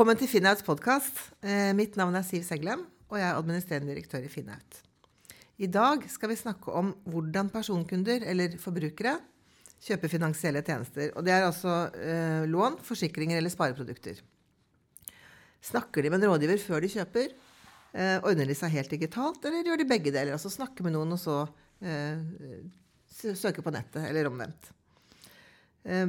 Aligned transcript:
Velkommen 0.00 0.16
til 0.16 0.30
Finnauts 0.32 0.62
podkast. 0.64 1.18
Eh, 1.44 1.74
mitt 1.76 1.92
navn 2.00 2.14
er 2.16 2.22
Siv 2.24 2.40
Seglem, 2.46 2.86
og 3.12 3.18
jeg 3.18 3.26
er 3.26 3.36
administrerende 3.36 3.90
direktør 3.92 4.22
i 4.24 4.30
Finnaut. 4.32 4.78
I 5.60 5.68
dag 5.68 6.06
skal 6.08 6.30
vi 6.30 6.38
snakke 6.40 6.72
om 6.72 6.94
hvordan 7.04 7.50
personkunder, 7.52 8.24
eller 8.32 8.56
forbrukere, 8.56 9.18
kjøper 9.84 10.08
finansielle 10.08 10.62
tjenester. 10.64 11.12
Og 11.12 11.26
det 11.26 11.34
er 11.34 11.44
altså 11.44 11.74
eh, 12.00 12.48
lån, 12.48 12.80
forsikringer 12.80 13.42
eller 13.42 13.52
spareprodukter. 13.52 14.24
Snakker 15.68 16.00
de 16.00 16.14
med 16.14 16.24
en 16.24 16.32
rådgiver 16.32 16.64
før 16.64 16.80
de 16.80 16.92
kjøper? 16.96 17.36
Eh, 17.92 18.16
ordner 18.24 18.48
de 18.48 18.56
seg 18.56 18.72
helt 18.78 18.96
digitalt, 18.96 19.44
eller 19.44 19.68
gjør 19.68 19.84
de 19.84 19.90
begge 19.92 20.16
deler? 20.16 20.32
Altså 20.38 20.48
snakke 20.56 20.80
med 20.88 20.96
noen, 20.96 21.12
og 21.12 21.20
så 21.20 21.42
eh, 21.84 22.24
søke 23.36 23.60
på 23.60 23.76
nettet, 23.76 24.00
eller 24.08 24.32
omvendt. 24.32 24.72
Eh, 25.84 26.08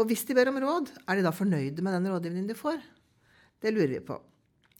og 0.00 0.08
hvis 0.08 0.24
de 0.28 0.36
ber 0.36 0.48
om 0.48 0.58
råd, 0.62 0.90
er 1.04 1.18
de 1.18 1.26
da 1.26 1.32
fornøyde 1.34 1.84
med 1.84 1.98
den 1.98 2.08
rådgivningen 2.08 2.48
de 2.48 2.56
får? 2.56 2.80
Det 3.60 3.72
lurer 3.74 3.98
vi 3.98 4.00
på. 4.04 4.16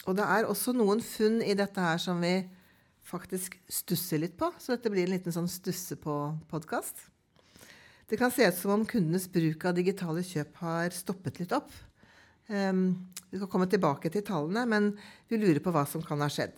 Og 0.08 0.16
det 0.16 0.24
er 0.24 0.48
også 0.48 0.72
noen 0.72 1.02
funn 1.04 1.42
i 1.44 1.56
dette 1.58 1.84
her 1.84 2.00
som 2.00 2.22
vi 2.24 2.38
faktisk 3.04 3.58
stusser 3.68 4.22
litt 4.22 4.38
på. 4.40 4.48
Så 4.56 4.74
dette 4.74 4.92
blir 4.92 5.04
en 5.04 5.14
liten 5.14 5.34
sånn 5.34 5.50
stusse 5.50 5.98
på-podkast. 6.00 7.04
Det 8.10 8.18
kan 8.18 8.32
se 8.34 8.48
ut 8.48 8.56
som 8.58 8.72
om 8.74 8.86
kundenes 8.88 9.28
bruk 9.30 9.64
av 9.68 9.76
digitale 9.76 10.24
kjøp 10.26 10.56
har 10.64 10.96
stoppet 10.96 11.38
litt 11.42 11.52
opp. 11.54 11.68
Um, 12.50 13.06
vi 13.30 13.38
skal 13.38 13.50
komme 13.52 13.68
tilbake 13.70 14.10
til 14.10 14.24
tallene, 14.26 14.64
men 14.66 14.88
vi 15.30 15.38
lurer 15.38 15.60
på 15.62 15.70
hva 15.74 15.84
som 15.86 16.02
kan 16.02 16.24
ha 16.24 16.26
skjedd. 16.32 16.56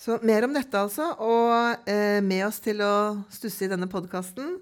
Så 0.00 0.16
mer 0.26 0.48
om 0.48 0.56
dette, 0.56 0.74
altså. 0.74 1.12
Og 1.22 1.86
eh, 1.90 2.18
med 2.24 2.48
oss 2.48 2.58
til 2.64 2.82
å 2.82 3.22
stusse 3.30 3.68
i 3.68 3.70
denne 3.70 3.86
podkasten, 3.90 4.56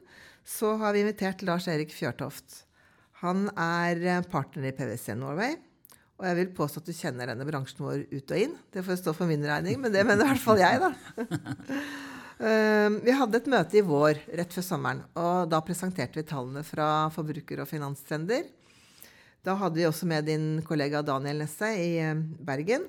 så 0.44 0.74
har 0.82 0.92
vi 0.92 1.06
invitert 1.06 1.40
Lars 1.46 1.70
Erik 1.72 1.94
Fjørtoft. 1.94 2.66
Han 3.22 3.46
er 3.54 4.02
eh, 4.02 4.24
partner 4.30 4.70
i 4.70 4.74
PwC 4.76 5.14
Norway. 5.18 5.56
Og 6.20 6.28
jeg 6.28 6.38
vil 6.38 6.54
påstå 6.54 6.82
at 6.82 6.88
du 6.88 6.94
kjenner 6.94 7.30
denne 7.32 7.46
bransjen 7.48 7.82
vår 7.82 8.04
ut 8.12 8.34
og 8.34 8.40
inn. 8.44 8.56
Det 8.70 8.84
får 8.86 9.00
stå 9.00 9.14
for 9.16 9.30
min 9.30 9.42
regning, 9.46 9.80
men 9.82 9.94
det 9.94 10.04
mener 10.06 10.26
i 10.26 10.32
hvert 10.32 10.44
fall 10.44 10.62
jeg, 10.62 10.82
da. 10.82 10.92
Ehm, 12.42 12.96
vi 13.04 13.12
hadde 13.14 13.38
et 13.38 13.48
møte 13.52 13.76
i 13.78 13.84
vår 13.86 14.18
rett 14.34 14.54
før 14.56 14.64
sommeren, 14.66 15.02
og 15.14 15.50
da 15.52 15.60
presenterte 15.62 16.18
vi 16.18 16.24
tallene 16.26 16.64
fra 16.66 17.06
forbruker- 17.14 17.60
og 17.62 17.68
finanstrender. 17.70 18.48
Da 19.46 19.54
hadde 19.60 19.78
vi 19.78 19.86
også 19.86 20.08
med 20.10 20.26
din 20.26 20.46
kollega 20.66 21.04
Daniel 21.06 21.44
Nesse 21.44 21.68
i 21.78 21.92
eh, 22.02 22.18
Bergen. 22.18 22.88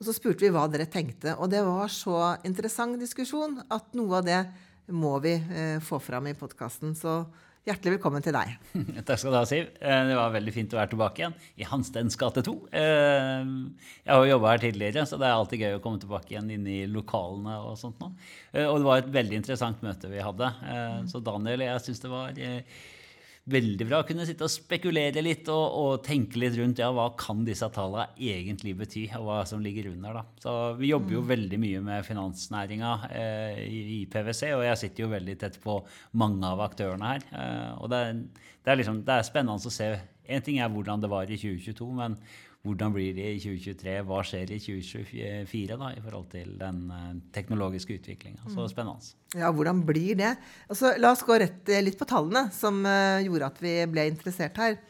Og 0.00 0.06
så 0.06 0.14
spurte 0.16 0.42
vi 0.42 0.50
hva 0.54 0.64
dere 0.70 0.88
tenkte. 0.90 1.36
Og 1.38 1.50
det 1.50 1.62
var 1.66 1.90
så 1.90 2.16
interessant 2.46 2.98
diskusjon 2.98 3.60
at 3.70 3.94
noe 3.98 4.18
av 4.18 4.26
det 4.26 4.40
må 4.94 5.16
vi 5.22 5.36
eh, 5.36 5.78
få 5.84 5.98
fram 6.02 6.26
i 6.30 6.36
podkasten. 6.38 6.94
Så 6.98 7.20
Hjertelig 7.66 7.96
velkommen 7.96 8.22
til 8.24 8.32
deg. 8.32 8.52
Takk 9.08 9.18
skal 9.20 9.34
du 9.34 9.36
ha, 9.36 9.42
Siv. 9.48 9.66
Eh, 9.82 10.02
det 10.08 10.14
var 10.16 10.30
veldig 10.32 10.52
fint 10.54 10.72
å 10.72 10.78
være 10.78 10.92
tilbake 10.92 11.20
igjen 11.20 11.34
i 11.58 11.66
Hanstens 11.68 12.16
gate 12.20 12.44
2. 12.46 12.54
Eh, 12.80 13.50
jeg 14.06 14.12
har 14.12 14.22
jo 14.22 14.30
jobba 14.30 14.52
her 14.54 14.62
tidligere, 14.62 15.04
så 15.08 15.18
det 15.20 15.26
er 15.28 15.34
alltid 15.34 15.64
gøy 15.64 15.76
å 15.76 15.82
komme 15.84 16.00
tilbake 16.00 16.32
igjen 16.32 16.52
inn 16.54 16.68
i 16.70 16.78
lokalene. 16.88 17.58
Og 17.66 17.74
sånt 17.80 17.98
nå. 18.00 18.12
Eh, 18.54 18.64
og 18.64 18.78
det 18.78 18.88
var 18.88 19.02
et 19.02 19.10
veldig 19.18 19.40
interessant 19.42 19.82
møte 19.84 20.12
vi 20.12 20.22
hadde. 20.22 20.52
Så 21.10 21.20
Daniel, 21.24 21.66
jeg 21.66 21.84
syns 21.84 22.04
det 22.04 22.12
var 22.12 22.40
veldig 23.48 23.86
bra 23.88 24.00
å 24.02 24.06
kunne 24.06 24.26
sitte 24.28 24.46
og 24.46 24.52
spekulere 24.52 25.22
litt 25.24 25.48
og, 25.52 25.64
og, 25.80 25.92
tenke 26.04 26.40
litt 26.40 26.56
rundt 26.58 26.80
ja, 26.82 26.90
hva 26.94 27.08
kan 27.18 27.44
disse 27.46 27.68
tallene 27.74 28.08
egentlig 28.16 28.74
bety, 28.78 29.04
og 29.18 29.28
hva 29.28 29.38
som 29.48 29.62
ligger 29.64 29.90
under. 29.92 30.20
da. 30.20 30.24
Så 30.42 30.54
Vi 30.80 30.92
jobber 30.92 31.16
jo 31.16 31.22
mm. 31.24 31.30
veldig 31.32 31.60
mye 31.62 31.84
med 31.88 32.06
finansnæringa 32.06 32.92
eh, 33.08 33.62
i, 33.68 34.02
PwC, 34.10 34.52
og 34.56 34.66
jeg 34.66 34.82
sitter 34.82 35.04
jo 35.04 35.12
veldig 35.14 35.38
tett 35.40 35.58
på 35.62 35.78
mange 36.20 36.52
av 36.52 36.62
aktørene 36.68 37.14
her. 37.14 37.26
Eh, 37.32 37.72
og 37.78 37.92
det 37.92 38.02
er, 38.04 38.20
det, 38.20 38.72
er 38.72 38.80
liksom, 38.82 39.02
det 39.06 39.16
er 39.16 39.28
spennende 39.28 39.72
å 39.72 39.74
se. 39.78 39.90
Én 40.28 40.44
ting 40.44 40.60
er 40.60 40.72
hvordan 40.72 41.00
det 41.00 41.10
var 41.12 41.30
i 41.30 41.40
2022, 41.40 41.88
men 41.96 42.18
hvordan 42.68 42.92
blir 42.94 43.14
det 43.16 43.26
i 43.34 43.40
2023? 43.40 43.94
Hva 44.08 44.20
skjer 44.26 44.52
i 44.52 44.58
2024 44.62 45.78
da, 45.80 45.90
i 45.96 46.02
forhold 46.04 46.28
til 46.32 46.54
den 46.60 46.82
uh, 46.92 47.10
teknologiske 47.34 47.96
utviklinga? 47.98 48.44
Så 48.46 48.60
mm. 48.60 48.70
spennende. 48.72 49.12
Ja, 49.38 49.50
hvordan 49.54 49.82
blir 49.88 50.18
det? 50.20 50.34
Altså, 50.68 50.92
la 51.00 51.12
oss 51.14 51.24
gå 51.26 51.38
rett 51.40 51.72
eh, 51.72 51.84
litt 51.84 51.98
på 52.00 52.08
tallene 52.08 52.48
som 52.54 52.80
uh, 52.86 53.20
gjorde 53.24 53.52
at 53.52 53.62
vi 53.64 53.74
ble 53.90 54.08
interessert 54.12 54.60
her. 54.60 54.80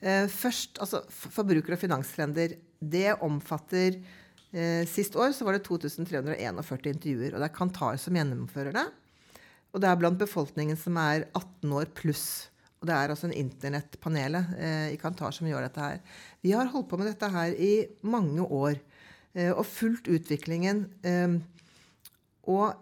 Først, 0.00 0.78
altså 0.80 1.02
Forbruker- 1.12 1.74
og 1.74 1.80
finanstrender. 1.82 2.54
Det 2.80 3.18
omfatter 3.20 3.98
Sist 4.88 5.12
år 5.20 5.34
så 5.36 5.44
var 5.44 5.58
det 5.58 5.66
2341 5.66 6.88
intervjuer. 6.88 7.34
og 7.34 7.42
Det 7.42 7.48
er 7.50 7.52
Kantar 7.52 7.98
som 8.00 8.16
gjennomfører 8.16 8.72
det. 8.78 8.86
Og 9.74 9.82
det 9.84 9.90
er 9.90 9.98
blant 10.00 10.16
befolkningen 10.18 10.78
som 10.80 10.96
er 10.96 11.28
18 11.36 11.76
år 11.76 11.92
pluss. 12.00 12.24
Og 12.80 12.88
det 12.88 12.96
er 12.96 13.12
altså 13.12 13.28
en 13.28 13.36
internettpanelet 13.36 14.52
eh, 14.56 14.86
i 14.94 15.00
Kantar 15.00 15.34
som 15.36 15.48
gjør 15.48 15.66
dette 15.66 15.84
her. 15.84 15.98
Vi 16.40 16.54
har 16.56 16.70
holdt 16.72 16.88
på 16.88 16.96
med 17.00 17.10
dette 17.10 17.28
her 17.28 17.52
i 17.52 17.74
mange 18.00 18.46
år 18.46 18.78
eh, 19.36 19.50
og 19.52 19.66
fulgt 19.68 20.08
utviklingen. 20.08 20.86
Eh, 21.04 21.36
og 22.48 22.72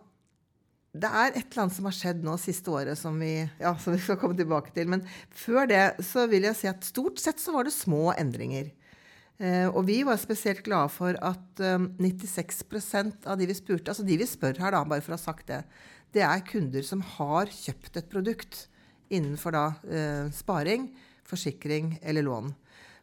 det 0.98 1.10
er 1.10 1.34
et 1.34 1.42
eller 1.42 1.64
annet 1.64 1.76
som 1.76 1.88
har 1.91 1.97
skjedd 1.98 2.22
nå 2.25 2.37
siste 2.41 2.72
året 2.72 2.98
som 2.98 3.19
vi, 3.20 3.32
ja, 3.42 3.75
som 3.82 3.94
vi 3.94 4.00
skal 4.03 4.20
komme 4.22 4.38
tilbake 4.38 4.72
til. 4.76 4.88
Men 4.94 5.03
før 5.34 5.66
det 5.70 5.82
så 6.06 6.28
vil 6.31 6.47
jeg 6.47 6.60
si 6.60 6.70
at 6.70 6.87
stort 6.87 7.19
sett 7.22 7.42
så 7.42 7.54
var 7.54 7.66
det 7.66 7.75
små 7.75 8.12
endringer. 8.14 8.70
Eh, 9.38 9.66
og 9.66 9.84
vi 9.91 10.00
var 10.06 10.19
spesielt 10.19 10.64
glade 10.66 10.94
for 10.94 11.19
at 11.22 11.66
96 11.98 12.64
eh, 12.70 13.12
av 13.26 13.38
de 13.38 13.50
vi 13.50 13.58
spurte, 13.58 13.91
altså 13.91 14.06
de 14.06 14.19
vi 14.19 14.26
spør 14.26 14.62
her, 14.62 14.75
da, 14.75 14.87
bare 14.87 15.03
for 15.03 15.14
å 15.14 15.19
ha 15.19 15.26
sagt 15.26 15.50
det, 15.50 15.62
det 16.14 16.25
er 16.26 16.47
kunder 16.47 16.87
som 16.87 17.04
har 17.19 17.50
kjøpt 17.53 17.98
et 18.00 18.10
produkt 18.10 18.66
innenfor 19.10 19.54
da 19.54 19.64
eh, 19.88 20.28
sparing, 20.34 20.88
forsikring 21.28 21.96
eller 22.02 22.26
lån. 22.26 22.52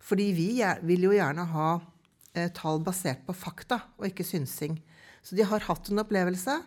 Fordi 0.05 0.29
vi 0.37 0.49
vil 0.85 1.07
jo 1.07 1.13
gjerne 1.15 1.47
ha 1.53 1.69
eh, 2.35 2.51
tall 2.53 2.81
basert 2.85 3.25
på 3.25 3.35
fakta 3.37 3.81
og 3.97 4.07
ikke 4.09 4.25
synsing. 4.27 4.77
Så 5.25 5.37
de 5.37 5.45
har 5.47 5.65
hatt 5.65 5.89
en 5.89 6.03
opplevelse, 6.03 6.59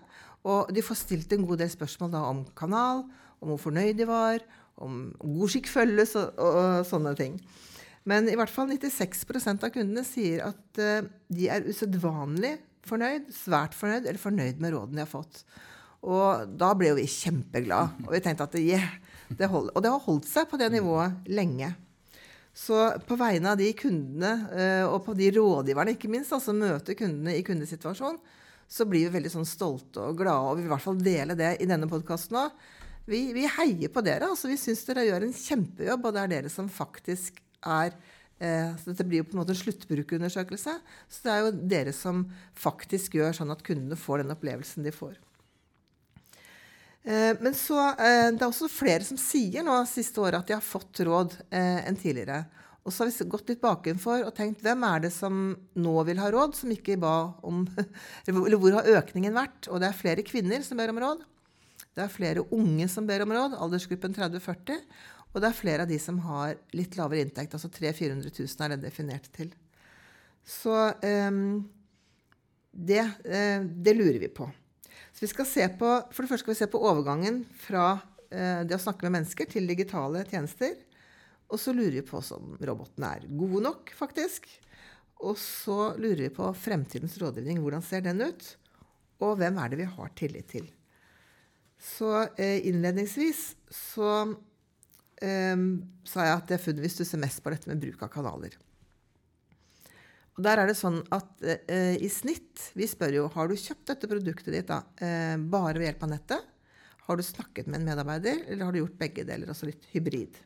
og 0.49 0.72
de 0.75 0.82
får 0.82 1.03
stilt 1.03 1.32
en 1.34 1.47
god 1.47 1.62
del 1.62 1.71
spørsmål 1.71 2.10
da 2.15 2.25
om 2.26 2.43
kanal, 2.59 3.04
om 3.38 3.53
hvor 3.53 3.69
fornøyd 3.69 4.00
de 4.00 4.06
var, 4.09 4.43
om 4.82 5.09
god 5.19 5.53
skikk 5.53 5.70
følges 5.70 6.15
og, 6.19 6.32
og, 6.38 6.59
og, 6.59 6.87
sånne 6.88 7.15
ting. 7.19 7.38
Men 8.09 8.28
i 8.31 8.37
hvert 8.38 8.53
fall 8.53 8.70
96% 8.70 9.66
av 9.66 9.72
kundene 9.75 10.05
sier 10.06 10.47
at 10.49 10.82
eh, 10.82 11.06
de 11.31 11.50
er 11.53 11.66
usedvanlig 11.69 12.56
fornøyd, 12.88 13.28
svært 13.34 13.76
fornøyd 13.76 14.06
eller 14.06 14.22
fornøyd 14.22 14.62
med 14.62 14.75
rådene 14.75 15.00
de 15.00 15.05
har 15.05 15.10
fått. 15.10 15.43
Og 16.09 16.55
da 16.59 16.72
ble 16.78 16.93
jo 16.93 16.99
vi 16.99 17.09
kjempeglade. 17.10 18.06
Og 18.06 18.15
vi 18.15 18.22
tenkte 18.25 18.47
at 18.47 18.56
yeah, 18.60 18.97
det 19.37 19.50
hold, 19.50 19.71
og 19.75 19.84
det 19.84 19.93
har 19.93 20.03
holdt 20.06 20.28
seg 20.28 20.49
på 20.49 20.59
det 20.61 20.71
nivået 20.72 21.28
lenge. 21.28 21.75
Så 22.59 22.75
på 23.06 23.16
vegne 23.21 23.53
av 23.53 23.61
de 23.61 23.69
kundene, 23.77 24.33
eh, 24.56 24.84
og 24.89 25.05
på 25.06 25.15
de 25.19 25.28
rådgiverne 25.37 25.94
ikke 25.94 26.11
minst, 26.11 26.33
som 26.33 26.41
altså 26.41 26.56
møter 26.56 26.97
kundene 26.99 27.37
i 27.37 27.44
kundesituasjon, 27.47 28.19
så 28.69 28.84
blir 28.88 29.06
vi 29.06 29.15
veldig 29.15 29.33
sånn 29.33 29.49
stolte 29.49 30.03
og 30.03 30.19
glade, 30.19 30.50
og 30.50 30.59
vi 30.59 30.65
vil 30.65 30.71
i 30.71 30.75
hvert 30.75 30.84
fall 30.84 30.99
dele 31.00 31.37
det 31.38 31.55
i 31.62 31.69
denne 31.71 31.88
podkasten 31.91 32.41
òg. 32.41 32.67
Vi, 33.09 33.21
vi, 33.33 33.47
heier 33.49 33.93
på 33.93 34.03
dere. 34.05 34.28
altså 34.28 34.50
Vi 34.50 34.59
syns 34.61 34.83
dere 34.84 35.06
gjør 35.06 35.25
en 35.25 35.37
kjempejobb, 35.37 36.03
og 36.05 36.17
det 36.17 36.25
er 36.25 36.33
dere 36.34 36.50
som 36.53 36.69
faktisk 36.69 37.38
er 37.65 37.94
eh, 38.37 38.75
så 38.77 38.91
Dette 38.91 39.06
blir 39.09 39.22
jo 39.22 39.28
på 39.31 39.37
en 39.37 39.41
måte 39.41 39.55
en 39.55 39.62
sluttbrukerundersøkelse. 39.62 40.75
Så 41.09 41.25
det 41.25 41.33
er 41.33 41.41
jo 41.47 41.55
dere 41.72 41.94
som 41.97 42.27
faktisk 42.59 43.17
gjør 43.17 43.38
sånn 43.38 43.55
at 43.55 43.65
kundene 43.65 43.97
får 43.97 44.25
den 44.25 44.34
opplevelsen 44.37 44.84
de 44.84 44.93
får. 44.93 45.17
Eh, 47.08 47.36
men 47.41 47.54
så, 47.56 47.78
eh, 47.88 48.28
det 48.34 48.42
er 48.42 48.50
også 48.50 48.69
flere 48.69 49.04
som 49.06 49.16
sier 49.20 49.64
nå 49.64 49.78
siste 49.88 50.20
året 50.20 50.42
at 50.42 50.50
de 50.50 50.56
har 50.58 50.64
fått 50.64 51.00
råd 51.08 51.38
eh, 51.48 51.86
enn 51.88 51.96
tidligere. 51.96 52.42
Og 52.84 52.92
så 52.92 53.04
har 53.04 53.10
vi 53.10 53.28
gått 53.32 53.48
litt 53.52 53.62
bakenfor 53.62 54.26
og 54.26 54.34
tenkt 54.36 54.60
hvem 54.64 54.84
er 54.84 55.06
det 55.06 55.12
som 55.14 55.55
nå 55.76 55.94
vil 56.08 56.20
ha 56.20 56.28
råd, 56.32 56.56
som 56.56 56.72
ikke 56.72 56.99
ba 57.00 57.14
om 57.44 57.64
Eller 58.28 58.60
hvor 58.60 58.76
har 58.76 58.93
økningen 59.00 59.37
vært? 59.37 59.70
Og 59.72 59.81
det 59.81 59.88
er 59.88 59.96
flere 59.96 60.25
kvinner 60.26 60.64
som 60.64 60.81
ber 60.81 60.93
om 60.93 61.00
råd. 61.00 61.25
Det 61.96 62.05
er 62.05 62.12
flere 62.12 62.44
unge 62.55 62.90
som 62.93 63.08
ber 63.08 63.25
om 63.25 63.32
råd, 63.34 63.56
aldersgruppen 63.56 64.16
30-40. 64.16 64.84
Og 65.32 65.40
det 65.40 65.49
er 65.49 65.56
flere 65.56 65.84
av 65.84 65.90
de 65.90 65.99
som 66.00 66.20
har 66.28 66.56
litt 66.76 66.96
lavere 67.00 67.25
inntekt, 67.25 67.56
altså 67.56 67.72
300 67.72 67.96
000-400 68.28 68.37
000 68.37 68.64
er 68.64 68.75
det 68.75 68.81
definert 68.84 69.28
til. 69.34 69.50
Så 70.49 70.76
um, 71.28 71.43
det, 72.72 73.02
uh, 73.25 73.61
det 73.64 73.96
lurer 73.96 74.20
vi 74.22 74.32
på. 74.32 74.49
Så 75.12 75.25
vi 75.25 75.31
skal 75.33 75.49
se 75.49 75.65
på, 75.81 75.89
For 76.12 76.23
det 76.25 76.31
første 76.31 76.45
skal 76.45 76.55
vi 76.55 76.61
se 76.61 76.71
på 76.71 76.83
overgangen 76.91 77.43
fra 77.59 77.99
eh, 78.31 78.62
det 78.69 78.77
å 78.77 78.83
snakke 78.83 79.06
med 79.06 79.19
mennesker 79.19 79.49
til 79.50 79.69
digitale 79.69 80.25
tjenester. 80.29 80.77
Og 81.49 81.61
så 81.61 81.73
lurer 81.73 82.00
vi 82.00 82.06
på 82.06 82.21
om 82.37 82.56
robotene 82.61 83.12
er 83.17 83.29
gode 83.29 83.62
nok, 83.65 83.93
faktisk. 83.97 84.49
Og 85.25 85.39
så 85.41 85.95
lurer 85.99 86.29
vi 86.29 86.35
på 86.35 86.50
fremtidens 86.55 87.17
rådgivning. 87.19 87.62
Hvordan 87.65 87.83
ser 87.83 88.05
den 88.05 88.23
ut? 88.23 88.50
Og 89.25 89.39
hvem 89.41 89.59
er 89.59 89.73
det 89.73 89.81
vi 89.81 89.89
har 89.91 90.12
tillit 90.19 90.50
til? 90.53 90.69
Så 91.79 92.11
eh, 92.37 92.67
innledningsvis 92.69 93.43
så 93.71 94.12
eh, 95.23 95.59
sa 96.06 96.27
jeg 96.27 96.37
at 96.37 96.53
det 96.53 96.62
funnet 96.62 96.85
vi 96.85 96.93
stusser 96.93 97.23
mest 97.23 97.43
på 97.43 97.55
dette 97.55 97.71
med 97.71 97.83
bruk 97.83 98.03
av 98.06 98.12
kanaler. 98.12 98.55
Og 100.38 100.44
der 100.46 100.62
er 100.62 100.70
det 100.70 100.79
sånn 100.79 101.00
at 101.14 101.43
eh, 101.43 101.96
i 101.99 102.08
snitt 102.12 102.69
Vi 102.79 102.87
spør 102.87 103.17
jo 103.17 103.25
har 103.35 103.50
du 103.50 103.58
kjøpt 103.58 103.88
dette 103.90 104.11
produktet 104.11 104.55
ditt 104.55 104.69
da, 104.70 104.85
eh, 105.02 105.35
bare 105.35 105.81
ved 105.81 105.88
hjelp 105.88 106.05
av 106.06 106.12
nettet. 106.14 106.52
Har 107.08 107.19
du 107.19 107.25
snakket 107.26 107.67
med 107.67 107.81
en 107.81 107.88
medarbeider, 107.88 108.44
eller 108.46 108.69
har 108.69 108.76
du 108.76 108.82
gjort 108.82 109.00
begge 109.00 109.25
deler, 109.26 109.50
altså 109.50 109.67
litt 109.67 109.88
hybrid? 109.90 110.37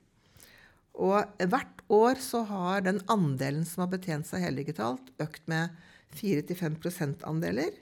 Og 1.03 1.45
hvert 1.51 1.83
år 1.93 2.21
så 2.23 2.43
har 2.49 2.85
den 2.87 3.01
andelen 3.13 3.67
som 3.69 3.85
har 3.85 3.93
betjent 3.93 4.29
seg 4.29 4.45
heldigitalt, 4.45 5.11
økt 5.25 5.45
med 5.51 5.73
4-5 6.17 6.79
prosentandeler. 6.81 7.77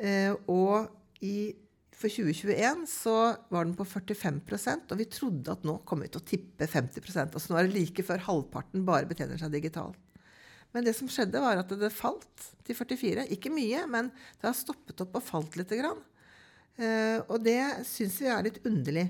Eh, 0.00 0.32
og 0.50 0.90
i, 1.24 1.52
for 1.94 2.12
2021 2.12 2.84
så 2.90 3.16
var 3.52 3.64
den 3.64 3.76
på 3.78 3.86
45% 3.88 4.92
og 4.92 5.00
vi 5.00 5.08
trodde 5.12 5.52
at 5.52 5.66
nå 5.68 5.78
kom 5.88 6.00
vi 6.04 6.08
til 6.08 6.22
å 6.22 6.28
tippe 6.30 6.64
50% 6.64 7.36
Altså 7.36 7.52
nå 7.52 7.58
er 7.60 7.68
det 7.68 7.76
like 7.76 8.04
før 8.08 8.24
halvparten 8.24 8.86
bare 8.88 9.08
betjener 9.08 9.40
seg 9.40 9.52
digitalt. 9.52 10.00
Men 10.74 10.86
det 10.86 10.94
som 10.94 11.10
skjedde, 11.10 11.42
var 11.42 11.60
at 11.60 11.72
det 11.80 11.90
falt 11.94 12.46
til 12.66 12.78
44. 12.78 13.26
Ikke 13.34 13.52
mye, 13.52 13.82
men 13.90 14.10
det 14.38 14.46
har 14.46 14.56
stoppet 14.56 15.02
opp 15.02 15.18
og 15.18 15.26
falt 15.26 15.58
lite 15.58 15.80
grann. 15.80 16.00
Uh, 16.80 17.18
og 17.26 17.42
det 17.44 17.60
syns 17.88 18.20
vi 18.22 18.30
er 18.30 18.46
litt 18.46 18.62
underlig. 18.68 19.08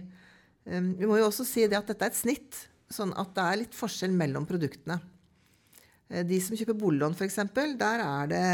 Um, 0.64 0.94
vi 0.98 1.08
må 1.08 1.20
jo 1.20 1.28
også 1.28 1.46
si 1.46 1.66
det 1.68 1.78
at 1.78 1.90
dette 1.90 2.06
er 2.06 2.12
et 2.12 2.18
snitt, 2.18 2.64
sånn 2.90 3.12
at 3.18 3.34
det 3.36 3.44
er 3.46 3.60
litt 3.62 3.76
forskjell 3.76 4.14
mellom 4.16 4.48
produktene. 4.48 4.96
Uh, 6.10 6.24
de 6.26 6.40
som 6.42 6.56
kjøper 6.58 6.78
boliglån, 6.80 7.14
f.eks., 7.14 7.38
der 7.78 8.04
er 8.06 8.32
det 8.32 8.44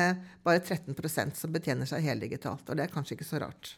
bare 0.45 0.61
13% 0.61 1.39
som 1.39 1.55
betjener 1.55 1.89
seg 1.89 2.05
heldigitalt. 2.05 2.67
Og 2.67 2.77
det 2.77 2.89
er 2.89 2.93
kanskje 2.93 3.17
ikke 3.17 3.29
så 3.31 3.41
rart. 3.47 3.77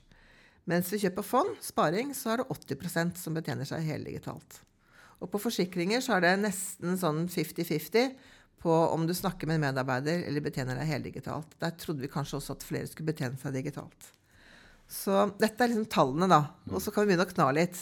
Mens 0.69 0.91
vi 0.93 1.01
kjøper 1.05 1.25
fond, 1.25 1.55
sparing, 1.65 2.11
så 2.17 2.33
er 2.33 2.43
det 2.43 2.49
80% 2.53 3.21
som 3.21 3.37
betjener 3.37 3.69
seg 3.69 3.87
heldigitalt. 3.89 4.59
Og 5.19 5.31
på 5.33 5.41
forsikringer 5.43 6.03
så 6.05 6.17
er 6.17 6.25
det 6.25 6.35
nesten 6.43 6.99
sånn 7.01 7.25
50-50 7.31 8.13
på 8.63 8.73
om 8.73 9.07
du 9.09 9.15
snakker 9.17 9.49
med 9.49 9.59
en 9.59 9.67
medarbeider 9.69 10.25
eller 10.29 10.45
betjener 10.45 10.79
deg 10.79 10.91
heldigitalt. 10.91 11.55
Der 11.63 11.75
trodde 11.79 12.05
vi 12.05 12.11
kanskje 12.13 12.41
også 12.41 12.57
at 12.57 12.67
flere 12.67 12.91
skulle 12.91 13.13
betjene 13.13 13.39
seg 13.41 13.55
digitalt. 13.57 14.11
Så 14.89 15.29
dette 15.41 15.65
er 15.65 15.73
liksom 15.73 15.89
tallene, 15.93 16.29
da. 16.31 16.43
Og 16.73 16.81
så 16.81 16.93
kan 16.93 17.05
vi 17.05 17.13
begynne 17.13 17.29
å 17.29 17.31
kna 17.31 17.49
litt. 17.57 17.81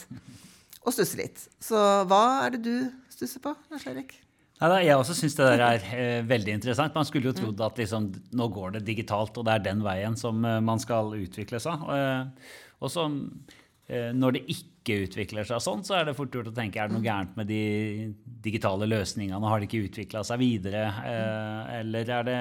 Og 0.83 0.95
stusse 0.95 1.19
litt. 1.19 1.43
Så 1.63 1.79
hva 2.11 2.23
er 2.45 2.57
det 2.57 2.63
du 2.67 2.89
stusser 3.15 3.43
på, 3.43 3.55
Lars 3.73 3.87
Erik? 3.91 4.17
Neida, 4.57 4.79
jeg 4.81 4.97
også 4.97 5.15
syns 5.19 5.35
det 5.37 5.47
der 5.51 5.63
er 5.67 5.83
eh, 5.93 6.23
veldig 6.25 6.55
interessant. 6.57 6.95
Man 6.97 7.05
skulle 7.05 7.29
jo 7.29 7.37
trodd 7.37 7.61
at 7.67 7.77
liksom, 7.77 8.09
nå 8.39 8.47
går 8.55 8.79
det 8.79 8.87
digitalt, 8.87 9.37
og 9.37 9.45
det 9.45 9.53
er 9.53 9.67
den 9.67 9.83
veien 9.85 10.17
som 10.17 10.41
eh, 10.49 10.63
man 10.65 10.81
skal 10.81 11.13
utvikle 11.19 11.61
seg. 11.61 11.85
Og, 11.85 11.93
eh, 11.93 12.63
og 12.81 12.93
så 12.93 13.05
når 13.87 14.35
det 14.35 14.41
ikke 14.51 14.97
utvikler 15.05 15.47
seg 15.47 15.61
sånn, 15.63 15.85
så 15.87 15.95
er 15.95 16.09
det 16.09 16.17
fort 16.19 16.35
gjort 16.35 16.51
å 16.51 16.55
tenke 16.55 16.81
er 16.83 16.91
det 16.91 16.97
noe 16.97 17.05
gærent 17.05 17.37
med 17.39 17.47
de 17.47 17.61
digitale 18.43 18.89
løsningene. 18.91 19.47
Har 19.47 19.63
de 19.63 19.69
ikke 19.69 19.85
utvikla 19.87 20.25
seg 20.27 20.41
videre? 20.43 20.89
Eh, 21.07 21.77
eller 21.81 22.11
er 22.17 22.27
det 22.27 22.41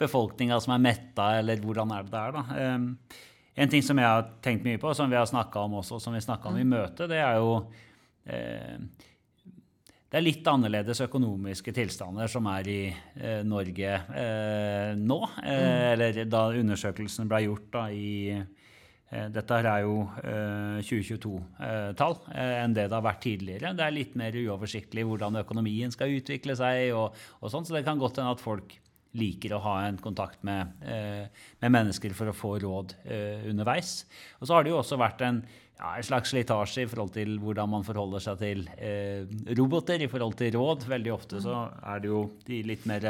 befolkninga 0.00 0.60
som 0.60 0.74
er 0.76 0.84
metta, 0.84 1.30
eller 1.38 1.62
hvordan 1.64 1.94
er 1.96 2.04
det 2.04 2.12
der? 2.12 2.36
da? 2.36 2.44
Eh, 2.60 3.24
en 3.64 3.72
ting 3.72 3.84
som 3.86 4.00
jeg 4.00 4.10
har 4.10 4.28
tenkt 4.44 4.66
mye 4.66 4.80
på, 4.82 4.92
som 4.96 5.08
vi 5.08 5.16
har 5.16 5.28
snakka 5.30 5.64
om 5.64 5.80
også, 5.80 6.00
som 6.02 6.16
vi 6.16 6.22
snakka 6.24 6.50
om 6.50 6.60
i 6.60 6.68
møtet, 6.68 7.08
det 7.12 7.20
er 7.22 7.40
jo 7.40 7.58
det 8.24 10.20
er 10.20 10.24
litt 10.24 10.46
annerledes 10.48 11.02
økonomiske 11.04 11.72
tilstander 11.74 12.30
som 12.30 12.46
er 12.48 12.68
i 12.70 12.80
eh, 12.88 13.40
Norge 13.44 13.96
eh, 14.14 14.92
nå. 14.96 15.18
Eh, 15.42 15.88
eller 15.90 16.20
da 16.30 16.46
undersøkelsen 16.54 17.28
ble 17.28 17.42
gjort 17.44 17.66
da, 17.74 17.82
i 17.92 18.14
Eh, 18.32 18.63
dette 19.34 19.58
her 19.58 19.68
er 19.70 19.82
jo 19.84 19.96
2022-tall 20.84 22.16
eh, 22.16 22.38
eh, 22.40 22.54
enn 22.62 22.76
det 22.76 22.88
det 22.88 22.96
har 22.96 23.04
vært 23.04 23.22
tidligere. 23.24 23.74
Det 23.76 23.84
er 23.86 23.94
litt 23.94 24.16
mer 24.18 24.36
uoversiktlig 24.36 25.04
hvordan 25.08 25.40
økonomien 25.42 25.92
skal 25.94 26.14
utvikle 26.16 26.56
seg. 26.58 26.90
og, 26.96 27.14
og 27.40 27.52
sånn, 27.52 27.66
Så 27.66 27.76
det 27.76 27.84
kan 27.86 28.00
godt 28.00 28.20
hende 28.20 28.34
at 28.34 28.42
folk 28.42 28.76
liker 29.14 29.54
å 29.54 29.62
ha 29.62 29.74
en 29.86 30.00
kontakt 30.02 30.40
med, 30.42 30.72
med 30.82 31.70
mennesker 31.70 32.16
for 32.18 32.32
å 32.32 32.34
få 32.34 32.56
råd 32.64 32.96
underveis. 33.46 34.00
Og 34.40 34.48
så 34.48 34.56
har 34.56 34.66
det 34.66 34.72
jo 34.72 34.80
også 34.80 34.98
vært 34.98 35.22
en 35.22 35.38
ja, 35.78 35.96
en 35.96 36.06
slags 36.06 36.30
slitasje 36.30 36.84
i 36.84 36.88
forhold 36.88 37.10
til 37.16 37.32
hvordan 37.42 37.70
man 37.72 37.84
forholder 37.86 38.22
seg 38.22 38.38
til 38.40 38.60
eh, 38.78 39.24
roboter 39.58 40.04
i 40.04 40.08
forhold 40.10 40.36
til 40.38 40.54
råd. 40.54 40.86
Veldig 40.90 41.12
ofte 41.14 41.40
så 41.42 41.64
er 41.82 42.02
det 42.04 42.12
jo 42.12 42.20
de 42.46 42.60
litt 42.66 42.86
mer 42.86 43.08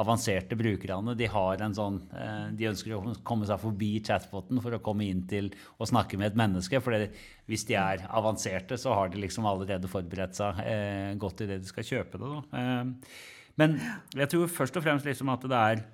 avanserte 0.00 0.58
brukerne. 0.58 1.14
De 1.18 1.28
har 1.30 1.62
en 1.62 1.76
sånn, 1.76 2.00
eh, 2.10 2.48
de 2.58 2.68
ønsker 2.72 2.96
å 2.96 3.14
komme 3.26 3.46
seg 3.48 3.62
forbi 3.62 3.92
chatboten 4.06 4.58
for 4.64 4.74
å 4.74 4.82
komme 4.82 5.06
inn 5.06 5.22
til 5.30 5.52
å 5.78 5.88
snakke 5.88 6.18
med 6.18 6.32
et 6.32 6.40
menneske. 6.40 6.82
For 6.82 7.06
hvis 7.50 7.66
de 7.70 7.78
er 7.78 8.02
avanserte, 8.10 8.78
så 8.80 8.96
har 8.98 9.12
de 9.12 9.22
liksom 9.22 9.46
allerede 9.46 9.90
forberedt 9.90 10.38
seg 10.40 10.64
eh, 10.66 11.14
godt 11.20 11.44
i 11.44 11.50
det 11.52 11.62
de 11.62 11.70
skal 11.70 11.86
kjøpe 11.92 12.20
det. 12.20 12.34
Eh, 12.58 13.16
men 13.60 13.78
jeg 14.16 14.30
tror 14.32 14.50
først 14.50 14.78
og 14.78 14.86
fremst 14.86 15.06
liksom 15.06 15.30
at 15.32 15.46
det 15.46 15.64
er 15.70 15.86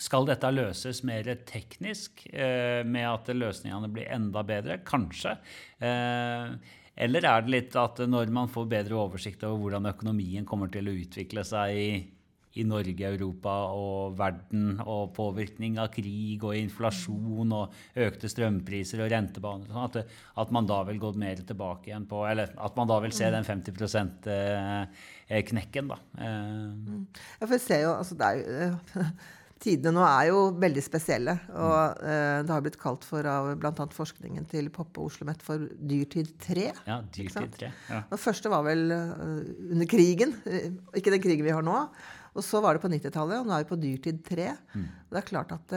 skal 0.00 0.26
dette 0.26 0.50
løses 0.50 1.02
mer 1.06 1.28
teknisk, 1.46 2.26
eh, 2.32 2.82
med 2.86 3.06
at 3.06 3.28
løsningene 3.34 3.90
blir 3.92 4.10
enda 4.10 4.42
bedre? 4.46 4.78
Kanskje. 4.86 5.36
Eh, 5.78 6.56
eller 6.96 7.26
er 7.26 7.42
det 7.42 7.50
litt 7.50 7.76
at 7.78 7.98
når 8.06 8.30
man 8.34 8.50
får 8.50 8.66
bedre 8.70 8.98
oversikt 8.98 9.44
over 9.46 9.58
hvordan 9.64 9.90
økonomien 9.90 10.46
kommer 10.46 10.70
til 10.70 10.88
å 10.88 10.94
utvikle 10.94 11.42
seg 11.46 11.74
i, 11.74 11.88
i 12.54 12.64
Norge, 12.66 13.08
Europa 13.08 13.54
og 13.74 14.14
verden, 14.18 14.80
og 14.82 15.14
påvirkning 15.16 15.78
av 15.82 15.90
krig 15.94 16.42
og 16.46 16.54
inflasjon 16.58 17.54
og 17.54 17.98
økte 17.98 18.30
strømpriser 18.30 19.02
og 19.02 19.10
rentebaner, 19.10 19.66
sånn 19.70 19.88
at, 19.88 19.96
at, 20.42 20.52
man 20.54 20.70
da 20.70 20.82
vil 20.86 21.02
gå 21.02 21.10
mer 21.18 21.42
tilbake 21.42 21.90
igjen 21.90 22.06
på 22.10 22.22
Eller 22.30 22.54
at 22.54 22.76
man 22.78 22.90
da 22.90 23.00
vil 23.02 23.14
se 23.14 23.30
den 23.34 23.46
50 23.46 23.74
%-knekken, 25.30 25.90
da. 25.90 25.98
Mm. 26.18 27.06
Ja, 27.40 27.46
for 27.46 27.56
jeg 27.58 27.66
ser 27.66 27.88
jo, 27.88 27.96
altså 27.98 28.14
det 28.18 28.26
er 28.30 28.34
jo 28.38 28.44
Tidene 29.64 29.94
nå 29.96 30.02
er 30.04 30.26
jo 30.28 30.40
veldig 30.60 30.82
spesielle. 30.84 31.34
Og 31.56 32.02
uh, 32.04 32.40
det 32.44 32.52
har 32.52 32.64
blitt 32.64 32.80
kalt 32.80 33.06
for 33.06 33.24
av 33.28 33.48
bl.a. 33.60 33.86
forskningen 33.96 34.44
til 34.50 34.68
Poppe 34.74 35.00
og 35.00 35.08
Oslo 35.08 35.28
Met 35.28 35.44
for 35.44 35.62
dyrtid 35.80 36.34
3. 36.42 36.66
Ja, 36.84 36.98
dyrtid 37.14 37.56
3. 37.56 37.70
Ja. 37.88 38.02
Den 38.10 38.20
første 38.20 38.52
var 38.52 38.66
vel 38.66 38.92
uh, 38.92 39.40
under 39.70 39.88
krigen. 39.88 40.36
Uh, 40.44 40.68
ikke 41.00 41.14
den 41.14 41.24
krigen 41.24 41.48
vi 41.48 41.54
har 41.54 41.64
nå. 41.64 41.78
Og 42.34 42.44
så 42.44 42.60
var 42.60 42.76
det 42.76 42.84
på 42.84 42.90
90-tallet, 42.92 43.40
og 43.40 43.48
nå 43.48 43.56
er 43.56 43.64
vi 43.64 43.70
på 43.72 43.80
dyrtid 43.80 44.20
3. 44.26 44.50
Mm. 44.74 44.86
Det 45.14 45.20
er 45.20 45.28
klart 45.28 45.54
at 45.54 45.74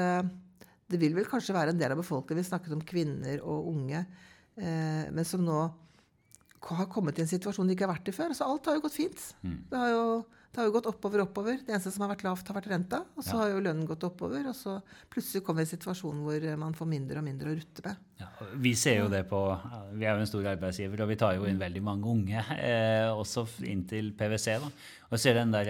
det 0.88 0.98
vil 0.98 1.14
vel 1.14 1.28
kanskje 1.30 1.54
være 1.54 1.76
en 1.76 1.78
del 1.78 1.94
av 1.94 2.00
befolkningen 2.00 2.42
Vi 2.42 2.48
snakket 2.48 2.74
om 2.74 2.82
kvinner 2.82 3.44
og 3.46 3.68
unge, 3.70 4.00
men 4.58 5.28
som 5.28 5.44
nå 5.46 5.60
har 6.66 6.90
kommet 6.90 7.20
i 7.20 7.22
en 7.22 7.30
situasjon 7.30 7.70
de 7.70 7.76
ikke 7.76 7.86
har 7.86 7.94
vært 7.94 8.10
i 8.10 8.16
før. 8.16 8.34
Så 8.34 8.48
alt 8.48 8.66
har 8.66 8.80
jo 8.80 8.84
gått 8.88 8.98
fint. 8.98 9.22
Mm. 9.46 9.60
Det 9.70 9.84
har 9.84 9.94
jo 9.94 10.08
det 10.58 10.64
har 10.64 10.72
jo 10.72 10.74
gått 10.74 10.88
oppover 10.90 11.22
og 11.22 11.28
oppover. 11.28 11.60
Det 11.62 11.70
eneste 11.70 11.92
som 11.94 12.02
har 12.02 12.10
vært 12.16 12.24
lavt, 12.26 12.48
har 12.50 12.56
vært 12.58 12.72
renta. 12.72 13.04
Og 13.14 13.22
så 13.22 13.36
ja. 13.36 13.42
har 13.44 13.52
jo 13.52 13.60
lønnen 13.62 13.86
gått 13.86 14.08
oppover. 14.08 14.48
Og 14.50 14.56
så 14.58 14.80
plutselig 15.14 15.44
kommer 15.46 15.62
vi 15.62 15.68
i 15.68 15.70
en 15.70 15.70
situasjon 15.76 16.24
hvor 16.26 16.48
man 16.58 16.74
får 16.74 16.90
mindre 16.90 17.22
og 17.22 17.28
mindre 17.28 17.52
å 17.52 17.58
rutte 17.60 17.86
med. 17.86 18.00
Ja, 18.18 18.32
vi 18.66 18.72
ser 18.74 19.04
jo 19.04 19.12
det 19.14 19.20
på 19.30 19.44
Vi 20.00 20.08
er 20.08 20.18
jo 20.18 20.24
en 20.26 20.32
stor 20.32 20.50
arbeidsgiver, 20.56 21.06
og 21.06 21.14
vi 21.14 21.20
tar 21.22 21.38
jo 21.38 21.46
inn 21.46 21.62
veldig 21.62 21.86
mange 21.86 22.10
unge. 22.10 22.42
Eh, 22.58 23.06
også 23.14 23.46
inn 23.70 23.86
til 23.86 24.10
PwC. 24.18 24.58
da. 24.66 24.74
Og 25.12 25.22
ser 25.22 25.38
den 25.38 25.54
der, 25.54 25.70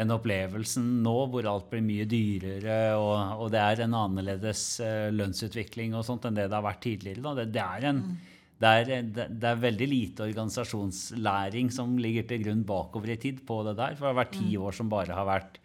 den 0.00 0.16
opplevelsen 0.16 0.88
nå 1.04 1.16
hvor 1.28 1.52
alt 1.52 1.68
blir 1.68 1.84
mye 1.84 2.08
dyrere, 2.08 2.96
og, 2.96 3.44
og 3.44 3.52
det 3.52 3.66
er 3.68 3.84
en 3.84 4.00
annerledes 4.00 4.68
eh, 4.80 5.10
lønnsutvikling 5.12 5.92
og 5.92 6.08
sånt 6.08 6.24
enn 6.24 6.40
det 6.40 6.48
det 6.48 6.56
har 6.56 6.64
vært 6.72 6.86
tidligere. 6.88 7.20
Da. 7.28 7.42
Det, 7.42 7.52
det 7.58 7.68
er 7.68 7.92
en... 7.92 8.06
Mm 8.08 8.30
det 8.64 8.70
er, 8.72 9.28
det 9.28 9.48
er, 9.50 9.60
veldig 9.60 9.86
lite 9.90 10.24
organisasjonslæring 10.24 11.68
som 11.74 11.98
ligger 12.00 12.24
til 12.30 12.46
grunn 12.46 12.62
bakover 12.66 13.12
i 13.12 13.20
tid 13.20 13.42
på 13.46 13.60
det 13.66 13.76
der. 13.76 13.96
For 13.98 14.06
det 14.06 14.12
har 14.14 14.20
vært 14.22 14.36
ti 14.38 14.54
mm. 14.54 14.64
år 14.64 14.76
som 14.78 14.92
bare 14.92 15.18
har 15.18 15.28
vært 15.28 15.58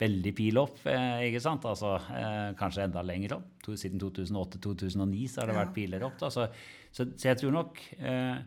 veldig 0.00 0.32
pil 0.34 0.58
opp. 0.58 0.80
Eh, 0.88 1.26
ikke 1.28 1.42
sant? 1.44 1.66
Altså, 1.68 1.94
eh, 2.16 2.48
kanskje 2.58 2.86
enda 2.88 3.04
lenger 3.06 3.36
opp. 3.38 3.52
To, 3.66 3.76
siden 3.78 4.00
2008-2009 4.02 5.28
så 5.28 5.42
har 5.42 5.52
det 5.52 5.58
vært 5.60 5.76
piler 5.76 6.06
opp. 6.08 6.18
Så, 6.22 6.48
så, 6.90 7.06
så, 7.06 7.28
jeg 7.28 7.38
tror 7.42 7.54
nok 7.54 7.80
eh, 8.00 8.40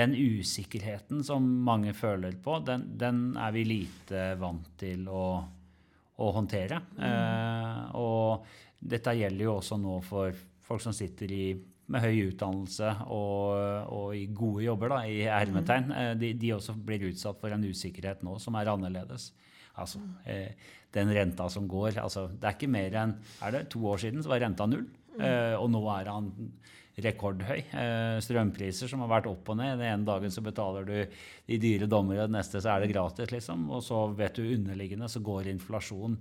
den 0.00 0.16
usikkerheten 0.16 1.24
som 1.26 1.44
mange 1.66 1.92
føler 1.98 2.38
på, 2.42 2.60
den, 2.66 2.88
den 2.98 3.22
er 3.38 3.54
vi 3.54 3.66
lite 3.68 4.28
vant 4.40 4.72
til 4.80 5.04
å, 5.12 5.26
å 6.16 6.32
håndtere. 6.38 6.80
Mm. 6.96 7.06
Eh, 7.10 7.80
og 8.00 8.86
dette 8.86 9.18
gjelder 9.18 9.50
jo 9.50 9.56
også 9.58 9.80
nå 9.82 10.00
for 10.06 10.46
folk 10.66 10.82
som 10.82 10.94
sitter 10.96 11.32
i 11.34 11.46
med 11.92 12.02
høy 12.02 12.30
utdannelse 12.30 12.92
og, 13.14 13.52
og, 13.94 14.08
i 14.18 14.26
gode 14.34 14.64
jobber, 14.66 14.94
da, 14.96 15.02
i 15.06 15.20
hermetegn, 15.30 15.92
mm. 15.92 16.22
de, 16.22 16.32
de, 16.40 16.54
også 16.56 16.74
blir 16.86 17.06
utsatt 17.10 17.38
for 17.42 17.54
en 17.54 17.66
usikkerhet 17.66 18.24
nå 18.26 18.38
som 18.42 18.58
er 18.58 18.72
annerledes. 18.72 19.30
Altså, 19.76 20.00
eh, 20.26 20.56
den 20.96 21.12
renta 21.12 21.50
som 21.52 21.66
går 21.68 21.98
altså, 22.00 22.30
Det 22.32 22.48
er 22.48 22.54
ikke 22.54 22.70
mer 22.72 22.94
enn 22.96 23.10
er 23.44 23.52
det 23.52 23.66
to 23.74 23.82
år 23.90 24.00
siden 24.00 24.22
så 24.24 24.32
var 24.32 24.40
renta 24.40 24.64
null, 24.70 24.86
mm. 25.14 25.20
eh, 25.20 25.54
og 25.58 25.68
nå 25.74 25.82
er 25.92 26.10
han 26.10 26.32
rekordhøy. 27.04 27.58
Eh, 27.76 28.18
strømpriser 28.24 28.88
som 28.88 29.02
har 29.04 29.10
vært 29.18 29.28
opp 29.28 29.50
og 29.52 29.58
ned. 29.60 29.76
Den 29.76 29.90
ene 29.90 30.08
dagen 30.08 30.32
så 30.32 30.42
betaler 30.44 30.86
du 30.88 30.94
de 30.96 31.58
dyre 31.60 31.88
dommere, 31.90 32.24
den 32.24 32.38
neste 32.38 32.62
så 32.62 32.72
er 32.72 32.82
det 32.82 32.94
gratis. 32.94 33.30
liksom, 33.34 33.68
Og 33.70 33.84
så 33.84 34.06
vet 34.16 34.38
du 34.38 34.46
underliggende 34.48 35.10
så 35.12 35.20
går 35.20 35.52
inflasjonen 35.52 36.16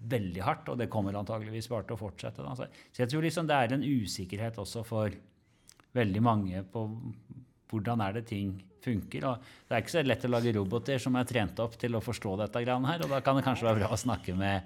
veldig 0.00 0.42
hardt, 0.44 0.68
og 0.72 0.78
det 0.80 0.88
kommer 0.92 1.16
antageligvis 1.18 1.68
bare 1.70 1.84
til 1.88 1.96
å 1.96 2.00
fortsette. 2.00 2.44
Da. 2.44 2.52
Så 2.56 2.64
jeg 3.02 3.10
tror 3.12 3.22
liksom 3.26 3.44
det 3.48 3.56
er 3.56 3.68
en 3.76 3.84
usikkerhet 3.84 4.56
også 4.62 4.80
for 4.86 5.08
veldig 5.96 6.22
mange 6.22 6.62
på 6.72 6.80
hvordan 7.70 7.98
er 8.04 8.12
det 8.18 8.24
ting 8.30 8.48
funker. 8.84 9.22
Og 9.28 9.34
det 9.68 9.74
er 9.74 9.80
ikke 9.82 9.98
så 9.98 10.02
lett 10.06 10.26
å 10.26 10.32
lage 10.32 10.56
roboter 10.56 10.98
som 11.02 11.12
er 11.18 11.28
trent 11.28 11.56
opp 11.62 11.74
til 11.80 11.92
å 11.96 12.04
forstå 12.04 12.30
dette 12.44 12.64
greiene 12.64 12.90
her, 12.90 13.00
og 13.04 13.10
da 13.12 13.18
kan 13.24 13.36
det 13.38 13.46
kanskje 13.46 13.68
være 13.68 13.80
bra 13.82 13.88
å 13.94 14.04
snakke 14.04 14.32
med 14.38 14.56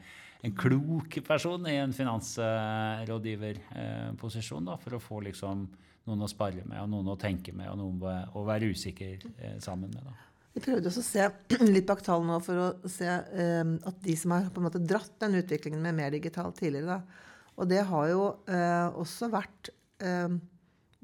en 0.45 0.55
klok 0.61 1.13
person 1.25 1.63
i 1.71 1.81
en 1.81 1.97
finansrådgiverposisjon 1.97 4.67
for 4.83 4.91
å 4.93 5.01
få 5.01 5.17
liksom 5.25 5.57
noen 6.05 6.25
å 6.27 6.29
spare 6.29 6.63
med, 6.69 6.79
og 6.83 6.89
noen 6.93 7.09
å 7.15 7.21
tenke 7.21 7.53
med, 7.57 7.67
og 7.73 7.77
noen 7.81 7.97
å 8.37 8.39
være 8.45 8.69
usikker 8.77 9.15
eh, 9.39 9.57
sammen 9.65 9.89
med. 9.95 10.03
Da. 10.05 10.13
Vi 10.55 10.63
prøvde 10.63 10.91
også 10.91 11.03
å 11.03 11.07
se 11.07 11.29
litt 11.75 11.87
bak 11.89 12.03
tall 12.07 12.25
nå 12.27 12.39
for 12.45 12.63
å 12.63 12.91
se 12.91 13.11
um, 13.11 13.77
at 13.91 14.01
de 14.05 14.15
som 14.19 14.37
har 14.37 14.51
på 14.55 14.63
en 14.63 14.69
måte 14.69 14.83
dratt 14.83 15.15
den 15.23 15.41
utviklingen 15.41 15.83
med 15.83 15.99
mer 15.99 16.15
digitalt 16.15 16.59
tidligere, 16.61 16.99
da, 16.99 17.31
og 17.55 17.71
det 17.71 17.83
har 17.87 18.09
jo 18.11 18.23
uh, 18.51 18.89
også 18.99 19.31
vært 19.31 19.71
um, 20.03 20.39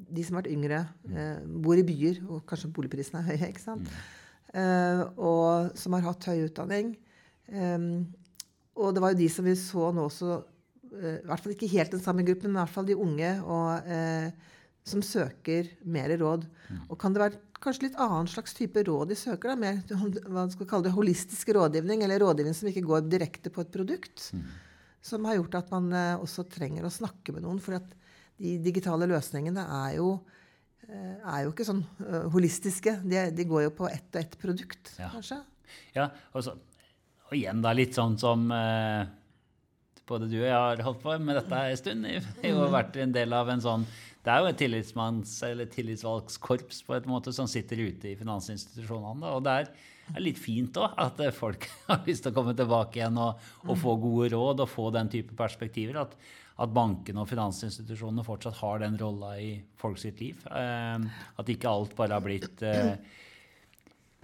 de 0.00 0.24
som 0.24 0.36
har 0.36 0.44
vært 0.44 0.54
yngre, 0.54 0.80
uh, 1.10 1.42
bor 1.62 1.78
i 1.78 1.86
byer, 1.86 2.22
og 2.30 2.44
kanskje 2.48 2.72
boligprisene 2.74 3.22
er 3.22 3.30
høye, 3.32 3.50
ikke 3.52 3.66
sant? 3.66 3.90
Eh, 4.50 5.00
og 5.22 5.76
som 5.78 5.94
har 5.94 6.08
hatt 6.08 6.24
høy 6.26 6.48
utdanning. 6.48 6.96
og 8.74 8.94
det 8.94 9.02
var 9.02 9.12
jo 9.12 9.18
de 9.20 9.28
som 9.30 9.46
vi 9.46 9.54
så 9.58 9.90
nå 9.94 10.04
også 10.06 10.40
I 10.90 11.12
hvert 11.26 11.42
fall 11.42 11.54
ikke 11.54 11.70
helt 11.70 11.94
den 11.94 12.02
samme 12.02 12.24
gruppen, 12.26 12.50
men 12.50 12.58
i 12.58 12.64
hvert 12.64 12.74
fall 12.74 12.88
de 12.88 12.96
unge 12.98 13.30
og, 13.42 13.86
som 14.86 15.02
søker 15.04 15.68
mer 15.84 16.12
råd. 16.18 16.46
Mm. 16.70 16.82
Og 16.88 16.98
kan 17.00 17.14
det 17.14 17.22
være 17.22 17.40
kanskje 17.60 17.88
litt 17.88 18.00
annen 18.00 18.28
slags 18.30 18.56
type 18.56 18.82
råd 18.86 19.12
de 19.12 19.18
søker? 19.18 19.52
da, 19.52 19.58
Mer 19.60 19.80
hva 20.32 20.46
skal 20.52 20.68
kalle 20.70 20.88
det, 20.88 20.96
holistisk 20.96 21.52
rådgivning, 21.56 22.04
eller 22.06 22.22
rådgivning 22.24 22.56
som 22.56 22.70
ikke 22.70 22.86
går 22.88 23.08
direkte 23.10 23.52
på 23.52 23.64
et 23.64 23.72
produkt. 23.74 24.30
Mm. 24.32 24.46
Som 25.04 25.28
har 25.28 25.38
gjort 25.38 25.58
at 25.62 25.70
man 25.72 25.92
også 26.20 26.44
trenger 26.52 26.84
å 26.84 26.92
snakke 26.92 27.32
med 27.32 27.46
noen. 27.46 27.60
For 27.64 27.78
at 27.78 27.88
de 28.40 28.56
digitale 28.64 29.08
løsningene 29.10 29.62
er 29.84 29.94
jo, 29.98 30.14
eh, 30.88 31.16
er 31.20 31.44
jo 31.44 31.52
ikke 31.52 31.68
sånn 31.68 31.84
uh, 32.00 32.26
holistiske. 32.32 32.96
De, 33.04 33.22
de, 33.36 33.46
går 33.48 33.66
jo 33.68 33.76
på 33.82 33.88
ett 33.90 34.08
og 34.14 34.20
ett 34.22 34.36
produkt, 34.40 34.94
ja. 34.96 35.10
kanskje. 35.12 35.40
Ja, 35.94 36.08
og, 36.32 36.44
så, 36.46 36.56
og, 37.28 37.34
igjen 37.36 37.60
da 37.62 37.74
litt 37.76 37.96
sånn 37.98 38.16
som 38.20 38.48
eh, 38.54 39.04
både 40.08 40.30
du 40.30 40.38
og 40.40 40.48
jeg 40.48 40.56
har 40.56 40.80
holdt 40.86 41.02
på 41.04 41.18
med 41.22 41.36
dette 41.38 41.60
en 41.68 41.78
stund. 41.78 42.08
Vi 42.40 42.54
har 42.56 42.72
vært 42.72 42.96
en 43.04 43.12
del 43.14 43.36
av 43.36 43.52
en 43.52 43.62
sånn 43.62 43.84
Det 44.20 44.32
er 44.32 44.42
jo 44.42 44.50
et 44.50 44.58
tillitsmanns- 44.60 45.38
eller 45.48 45.68
tillitsvalgskorps 45.72 46.82
på 46.84 46.96
et 46.96 47.06
måte 47.08 47.32
som 47.32 47.48
sitter 47.48 47.80
ute 47.80 48.10
i 48.10 48.18
finansinstitusjonene. 48.18 49.30
Og 49.32 49.46
det 49.46 49.54
er 49.54 50.20
litt 50.20 50.40
fint 50.40 50.76
òg 50.80 50.98
at 51.00 51.22
folk 51.36 51.64
har 51.88 52.04
lyst 52.08 52.26
til 52.26 52.34
å 52.34 52.36
komme 52.36 52.56
tilbake 52.56 53.00
igjen 53.00 53.16
og, 53.20 53.40
og, 53.64 53.72
få 53.80 53.96
gode 54.02 54.34
råd 54.34 54.66
og 54.66 54.70
få 54.70 54.90
den 54.92 55.08
type 55.12 55.36
perspektiver. 55.38 56.02
At, 56.04 56.18
at 56.60 56.76
bankene 56.76 57.22
og 57.22 57.30
finansinstitusjonene 57.30 58.26
fortsatt 58.26 58.60
har 58.60 58.84
den 58.84 59.00
rolla 59.00 59.32
i 59.40 59.54
folk 59.80 59.96
sitt 60.02 60.20
liv. 60.20 60.44
Eh, 60.52 61.08
at 61.40 61.56
ikke 61.56 61.72
alt 61.72 61.96
bare 61.96 62.18
har 62.18 62.26
blitt 62.26 62.60
eh, 62.66 62.92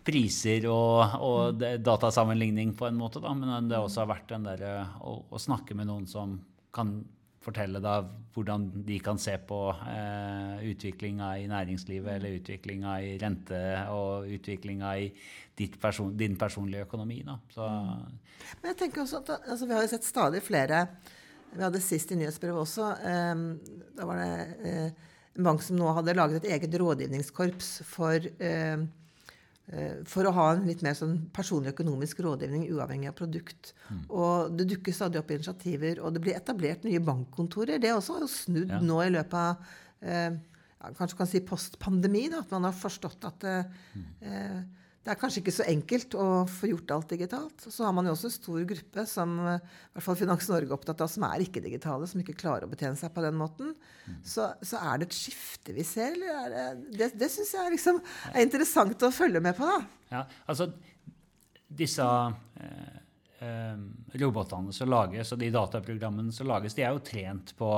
priser 0.07 0.69
og, 0.71 1.17
og 1.25 1.65
datasammenligning 1.83 2.77
på 2.79 2.87
en 2.89 2.99
måte, 2.99 3.23
da, 3.23 3.33
men 3.35 3.71
det 3.71 3.81
også 3.81 4.05
har 4.05 4.13
vært 4.13 4.31
den 4.31 4.47
der, 4.47 4.63
eh, 4.63 4.97
å, 5.03 5.19
å, 5.31 5.41
snakke 5.41 5.75
med 5.79 5.89
noen 5.91 6.07
som 6.11 6.37
kan 6.75 6.99
fortelle 7.47 7.81
da 7.83 8.01
hvordan 8.35 8.69
de 8.87 8.99
kan 9.01 9.19
se 9.23 9.37
på 9.49 9.61
eh, 9.73 10.65
utviklinga 10.71 11.31
i 11.41 11.47
næringslivet 11.51 12.19
eller 12.19 12.39
utviklinga 12.41 12.97
i 13.01 13.15
rente 13.23 13.61
og 13.95 14.29
utviklinga 14.37 14.93
i 15.01 15.11
person, 15.81 16.13
din 16.17 16.37
personlige 16.37 16.85
økonomi. 16.85 17.23
Da. 17.27 17.39
Så, 17.55 17.69
Men 18.61 18.73
jeg 18.73 18.81
tenker 18.83 19.07
også 19.07 19.23
at 19.23 19.37
altså, 19.39 19.67
Vi 19.67 19.73
har 19.73 19.87
jo 19.87 19.95
sett 19.95 20.05
stadig 20.05 20.43
flere 20.45 20.87
vi 21.57 21.63
hadde 21.63 21.81
sist 21.81 22.11
i 22.13 22.19
nyhetsbrevet 22.19 22.61
også. 22.61 22.91
eh, 23.01 23.91
da 23.97 24.07
var 24.09 24.21
det 24.21 24.33
eh, 24.69 25.13
en 25.37 25.47
bank 25.47 25.63
som 25.63 25.79
nå 25.79 25.89
hadde 25.97 26.17
laget 26.17 26.45
et 26.45 26.53
eget 26.57 26.75
rådgivningskorps 26.81 27.71
for, 27.85 28.17
uh, 28.41 28.87
for 30.07 30.29
å 30.29 30.31
ha 30.37 30.47
en 30.55 30.67
litt 30.69 30.83
mer 30.87 30.95
sånn 30.95 31.17
personlig 31.35 31.73
økonomisk 31.73 32.21
rådgivning 32.23 32.69
uavhengig 32.71 33.11
av 33.11 33.17
produkt. 33.19 33.73
Mm. 33.91 34.03
Og 34.15 34.53
det 34.55 34.69
dukker 34.71 34.95
stadig 34.95 35.19
opp 35.19 35.33
initiativer, 35.35 35.99
og 35.99 36.15
det 36.15 36.23
blir 36.23 36.39
etablert 36.39 36.87
nye 36.87 37.03
bankkontorer. 37.03 37.81
Det 37.83 37.91
er 37.91 37.97
også 37.99 38.29
snudd 38.31 38.71
ja. 38.77 38.79
nå 38.79 39.01
i 39.03 39.11
løpet 39.11 39.35
av 39.41 40.07
ja, 40.07 40.93
kanskje 40.95 41.19
kan 41.19 41.31
si 41.31 41.43
postpandemi, 41.43 42.29
at 42.39 42.53
man 42.55 42.69
har 42.69 42.79
forstått 42.79 43.27
at 43.27 43.49
mm 43.51 44.67
det 45.07 45.13
er 45.13 45.19
kanskje 45.21 45.39
ikke 45.39 45.55
så 45.55 45.65
enkelt 45.71 46.17
å 46.19 46.25
få 46.51 46.67
gjort 46.73 46.93
alt 46.97 47.13
digitalt. 47.15 47.63
Så 47.63 47.85
har 47.87 47.93
man 47.95 48.09
jo 48.09 48.15
også 48.17 48.27
en 48.27 48.35
stor 48.35 48.65
gruppe 48.67 49.05
som 49.07 49.37
i 49.39 49.53
hvert 49.55 50.03
fall 50.03 50.19
Finans 50.19 50.49
Norge 50.51 50.67
er 50.67 50.75
opptatt 50.75 51.05
av, 51.05 51.11
som 51.13 51.27
er 51.29 51.45
ikke-digitale, 51.45 52.09
som 52.11 52.23
ikke 52.25 52.35
klarer 52.41 52.67
å 52.67 52.73
betjene 52.73 52.99
seg 52.99 53.13
på 53.15 53.23
den 53.23 53.39
måten. 53.39 53.71
Mm. 54.09 54.17
Så, 54.27 54.49
så, 54.67 54.81
er 54.83 54.99
det 54.99 55.07
et 55.07 55.19
skifte 55.21 55.77
vi 55.77 55.85
ser, 55.87 56.19
eller 56.19 56.51
det, 56.51 56.97
det, 56.99 57.11
det 57.23 57.31
syns 57.31 57.55
jeg 57.55 57.77
liksom 57.77 58.01
er 58.33 58.43
interessant 58.43 59.07
å 59.07 59.13
følge 59.15 59.45
med 59.47 59.55
på. 59.55 59.71
da. 59.71 59.79
Ja, 60.11 60.25
altså 60.51 60.73
disse 61.67 62.03
eh, 62.61 62.99
eh, 63.47 63.79
robotene 64.19 64.75
som 64.75 64.91
lages, 64.91 65.31
og 65.33 65.39
de 65.39 65.53
dataprogrammene 65.55 66.35
som 66.35 66.51
lages, 66.51 66.75
de 66.75 66.83
er 66.83 66.95
jo 66.95 67.07
trent 67.07 67.55
på 67.59 67.71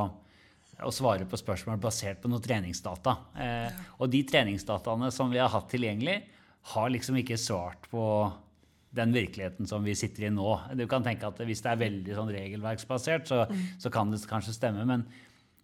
å 0.79 0.91
svare 0.95 1.27
på 1.29 1.39
spørsmål 1.41 1.77
basert 1.83 2.21
på 2.23 2.31
noen 2.31 2.45
treningsdata. 2.45 3.17
Eh, 3.37 3.87
og 3.99 4.11
de 4.13 4.25
treningsdataene 4.29 5.13
som 5.15 5.33
vi 5.33 5.41
har 5.43 5.53
hatt 5.53 5.71
tilgjengelig, 5.73 6.21
har 6.75 6.91
liksom 6.93 7.17
ikke 7.21 7.39
svart 7.41 7.89
på 7.91 8.05
den 8.91 9.13
virkeligheten 9.13 9.69
som 9.69 9.85
vi 9.85 9.95
sitter 9.99 10.29
i 10.29 10.35
nå. 10.35 10.51
Du 10.77 10.87
kan 10.89 11.05
tenke 11.05 11.29
at 11.29 11.41
Hvis 11.45 11.63
det 11.65 11.73
er 11.73 11.87
veldig 11.87 12.17
sånn 12.17 12.35
regelverksbasert, 12.35 13.29
så, 13.29 13.45
mm. 13.49 13.65
så, 13.83 13.93
kan 13.93 14.13
det 14.13 14.23
kanskje 14.29 14.57
stemme. 14.57 14.87
Men, 14.89 15.05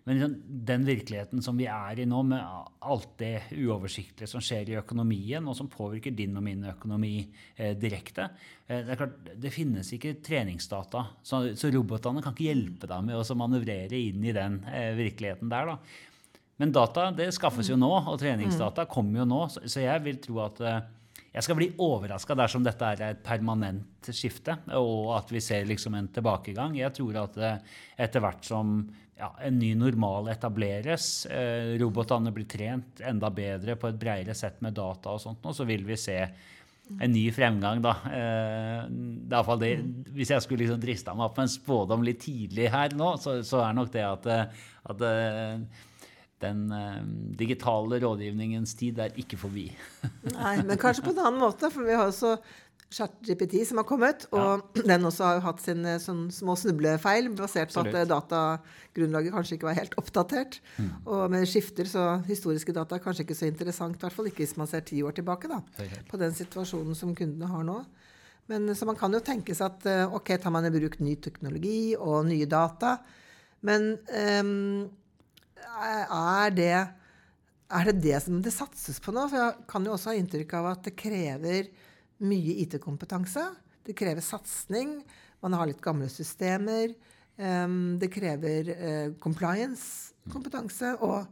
men 0.04 0.18
liksom, 0.18 0.34
den 0.68 0.84
virkeligheten 0.84 1.42
som 1.42 1.56
vi 1.58 1.66
er 1.70 2.02
i 2.02 2.06
nå, 2.08 2.20
med 2.28 2.44
alt 2.84 3.14
det 3.20 3.48
uoversiktlige 3.56 4.28
som 4.30 4.44
skjer 4.44 4.74
i 4.74 4.78
økonomien, 4.80 5.44
og 5.48 5.56
som 5.56 5.70
påvirker 5.72 6.14
din 6.16 6.36
og 6.36 6.44
min 6.44 6.66
økonomi 6.74 7.16
eh, 7.56 7.72
direkte 7.80 8.28
eh, 8.66 8.84
Det 8.84 8.92
er 8.92 9.00
klart, 9.00 9.30
det 9.40 9.54
finnes 9.54 9.92
ikke 9.96 10.18
treningsdata, 10.24 11.06
så, 11.24 11.46
så 11.56 11.72
robotene 11.72 12.24
kan 12.24 12.36
ikke 12.36 12.50
hjelpe 12.50 12.90
deg 12.90 13.08
med 13.08 13.20
å 13.20 13.38
manøvrere 13.40 13.96
inn 14.10 14.24
i 14.24 14.36
den 14.36 14.60
eh, 14.68 14.92
virkeligheten 15.00 15.52
der. 15.52 15.72
da. 15.72 16.12
Men 16.60 16.72
data 16.74 17.08
det 17.14 17.32
skaffes 17.34 17.68
jo 17.70 17.78
nå, 17.78 17.90
og 17.90 18.18
treningsdata 18.20 18.86
kommer 18.90 19.22
jo 19.22 19.28
nå. 19.28 19.40
Så 19.64 19.82
jeg 19.82 20.04
vil 20.04 20.20
tro 20.22 20.38
at 20.44 20.60
eh, 20.62 20.82
jeg 21.34 21.42
skal 21.42 21.58
bli 21.58 21.66
overraska 21.82 22.36
dersom 22.38 22.62
dette 22.62 22.90
er 22.94 23.00
et 23.08 23.22
permanent 23.26 24.10
skifte, 24.14 24.54
og 24.78 25.16
at 25.16 25.32
vi 25.34 25.42
ser 25.42 25.66
liksom 25.66 25.96
en 25.98 26.10
tilbakegang. 26.14 26.76
Jeg 26.78 26.94
tror 26.94 27.24
at 27.24 27.38
eh, 27.42 27.78
etter 28.06 28.22
hvert 28.22 28.46
som 28.46 28.76
ja, 29.18 29.32
en 29.42 29.58
ny 29.58 29.72
normal 29.78 30.30
etableres, 30.30 31.26
eh, 31.26 31.74
robotene 31.80 32.30
blir 32.34 32.46
trent 32.50 33.02
enda 33.02 33.30
bedre 33.34 33.74
på 33.78 33.90
et 33.90 33.98
bredere 33.98 34.36
sett 34.38 34.60
med 34.62 34.76
data 34.78 35.14
og 35.14 35.22
sånt, 35.22 35.42
nå, 35.42 35.54
så 35.54 35.66
vil 35.66 35.82
vi 35.86 35.98
se 35.98 36.20
en 37.00 37.10
ny 37.10 37.24
fremgang, 37.34 37.80
da. 37.82 37.94
Eh, 38.14 39.58
det, 39.58 39.72
hvis 40.14 40.34
jeg 40.34 40.44
skulle 40.44 40.66
liksom 40.66 40.82
drista 40.82 41.16
meg 41.16 41.26
opp 41.26 41.40
med 41.40 41.48
en 41.48 41.54
spådom 41.54 42.06
litt 42.06 42.22
tidlig 42.26 42.68
her 42.70 42.94
nå, 42.94 43.14
så, 43.22 43.40
så 43.46 43.64
er 43.64 43.74
nok 43.74 43.90
det 43.94 44.06
at, 44.06 44.30
at 44.92 45.04
den 46.42 46.66
eh, 46.74 47.00
digitale 47.38 48.00
rådgivningens 48.02 48.74
tid 48.78 48.98
er 49.00 49.14
ikke 49.20 49.38
forbi. 49.40 49.68
Nei, 50.34 50.58
men 50.66 50.80
kanskje 50.80 51.06
på 51.06 51.14
en 51.14 51.24
annen 51.28 51.42
måte. 51.42 51.70
For 51.72 51.86
vi 51.86 51.96
har 51.96 52.10
også 52.10 52.36
ChatGPT 52.94 53.60
som 53.66 53.80
har 53.80 53.86
kommet. 53.88 54.26
Og 54.34 54.62
ja. 54.78 54.84
den 54.86 55.08
også 55.08 55.26
har 55.26 55.38
jo 55.38 55.44
hatt 55.48 55.62
sine 55.64 55.96
sånn 56.02 56.26
små 56.34 56.56
snublefeil 56.58 57.30
basert 57.34 57.74
på 57.74 57.82
Absolutt. 57.82 58.00
at 58.04 58.12
datagrunnlaget 58.12 59.34
kanskje 59.34 59.58
ikke 59.58 59.70
var 59.70 59.78
helt 59.80 59.98
oppdatert. 60.00 60.60
Mm. 60.78 60.90
Og 61.02 61.24
med 61.34 61.46
skifter, 61.50 61.88
så 61.90 62.06
historiske 62.28 62.74
data 62.76 62.98
er 62.98 63.04
kanskje 63.04 63.26
ikke 63.26 63.38
så 63.38 63.48
interessant, 63.50 63.98
i 63.98 64.06
hvert 64.06 64.16
fall 64.16 64.30
ikke 64.30 64.44
hvis 64.44 64.56
man 64.60 64.70
ser 64.70 64.84
ti 64.86 65.02
år 65.04 65.16
tilbake 65.16 65.50
da, 65.50 65.60
på 66.10 66.20
den 66.20 66.34
situasjonen 66.36 66.98
som 66.98 67.14
kundene 67.16 67.50
har 67.50 67.66
nå. 67.66 67.80
Men 68.52 68.74
Så 68.76 68.84
man 68.84 68.98
kan 69.00 69.12
jo 69.12 69.22
tenke 69.24 69.54
seg 69.56 69.72
at 69.72 69.86
eh, 69.88 70.04
ok, 70.04 70.34
tar 70.36 70.52
man 70.52 70.66
i 70.68 70.72
bruk 70.72 70.98
ny 71.00 71.14
teknologi 71.16 71.94
og 71.96 72.26
nye 72.28 72.44
data, 72.44 72.98
men 73.64 73.94
um, 74.44 74.84
er 75.74 76.54
det, 76.54 76.76
er 77.74 77.90
det 77.90 77.96
det 78.04 78.20
som 78.24 78.40
det 78.44 78.54
satses 78.54 79.00
på 79.02 79.14
nå? 79.14 79.26
For 79.30 79.40
jeg 79.40 79.66
kan 79.70 79.86
jo 79.86 79.94
også 79.96 80.12
ha 80.12 80.18
inntrykk 80.20 80.56
av 80.60 80.70
at 80.74 80.86
det 80.88 80.96
krever 80.98 81.70
mye 82.24 82.58
IT-kompetanse. 82.64 83.48
Det 83.84 83.96
krever 83.98 84.24
satsing. 84.24 84.98
Man 85.44 85.56
har 85.58 85.68
litt 85.68 85.82
gamle 85.84 86.08
systemer. 86.12 86.94
Um, 87.34 87.96
det 87.98 88.12
krever 88.14 88.70
uh, 88.70 89.08
compliance-kompetanse. 89.20 90.94
Og 91.04 91.26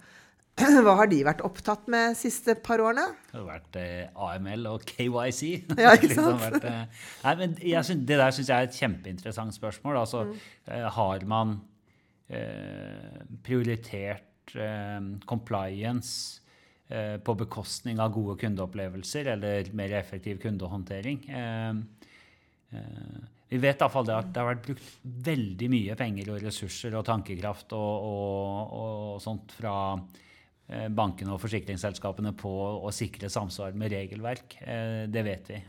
hva 0.85 0.95
har 0.99 1.09
de 1.09 1.23
vært 1.25 1.41
opptatt 1.47 1.87
med 1.93 2.13
de 2.13 2.19
siste 2.21 2.55
par 2.61 2.83
årene? 2.85 3.07
Det 3.31 3.39
har 3.39 3.47
vært 3.47 3.79
eh, 3.81 4.09
AML 4.13 4.67
og 4.75 4.85
KYC. 4.89 5.43
Ja, 5.81 5.95
ikke 5.97 6.11
liksom 6.11 6.27
sant? 6.29 6.43
vært, 6.43 6.67
eh, 6.69 7.07
nei, 7.25 7.35
men 7.41 7.55
synes, 7.63 8.03
det 8.11 8.19
der 8.21 8.35
syns 8.37 8.51
jeg 8.51 8.57
er 8.59 8.69
et 8.69 8.81
kjempeinteressant 8.83 9.57
spørsmål. 9.57 10.03
Altså, 10.03 10.27
mm. 10.29 10.35
eh, 10.75 10.89
har 10.99 11.25
man 11.31 11.57
eh, 12.29 13.23
prioritert 13.47 14.27
eh, 14.27 14.29
compliance 15.27 16.41
eh, 16.89 17.19
på 17.19 17.35
bekostning 17.35 18.01
av 18.01 18.13
gode 18.13 18.39
kundeopplevelser 18.41 19.31
eller 19.37 19.71
mer 19.73 19.95
effektiv 19.99 20.41
kundehåndtering. 20.43 21.23
Eh, 21.29 21.71
eh, 22.79 23.23
vi 23.49 23.61
vet 23.61 23.77
i 23.77 23.85
hvert 23.85 23.93
fall 23.93 24.11
at 24.15 24.33
det 24.33 24.41
har 24.41 24.51
vært 24.55 24.67
brukt 24.67 25.07
veldig 25.29 25.69
mye 25.73 25.97
penger 26.01 26.33
og 26.33 26.45
ressurser 26.47 26.97
og 26.97 27.05
tankekraft 27.05 27.75
og, 27.77 28.07
og, 28.09 28.77
og 28.81 29.23
sånt 29.23 29.53
fra 29.53 29.77
eh, 29.93 30.89
bankene 30.89 31.37
og 31.37 31.43
forsikringsselskapene 31.45 32.33
på 32.33 32.53
å 32.81 32.93
sikre 32.95 33.31
samsvar 33.33 33.77
med 33.77 33.93
regelverk. 33.93 34.57
Det 35.13 35.25
vet 35.27 35.53
vi. 35.53 35.61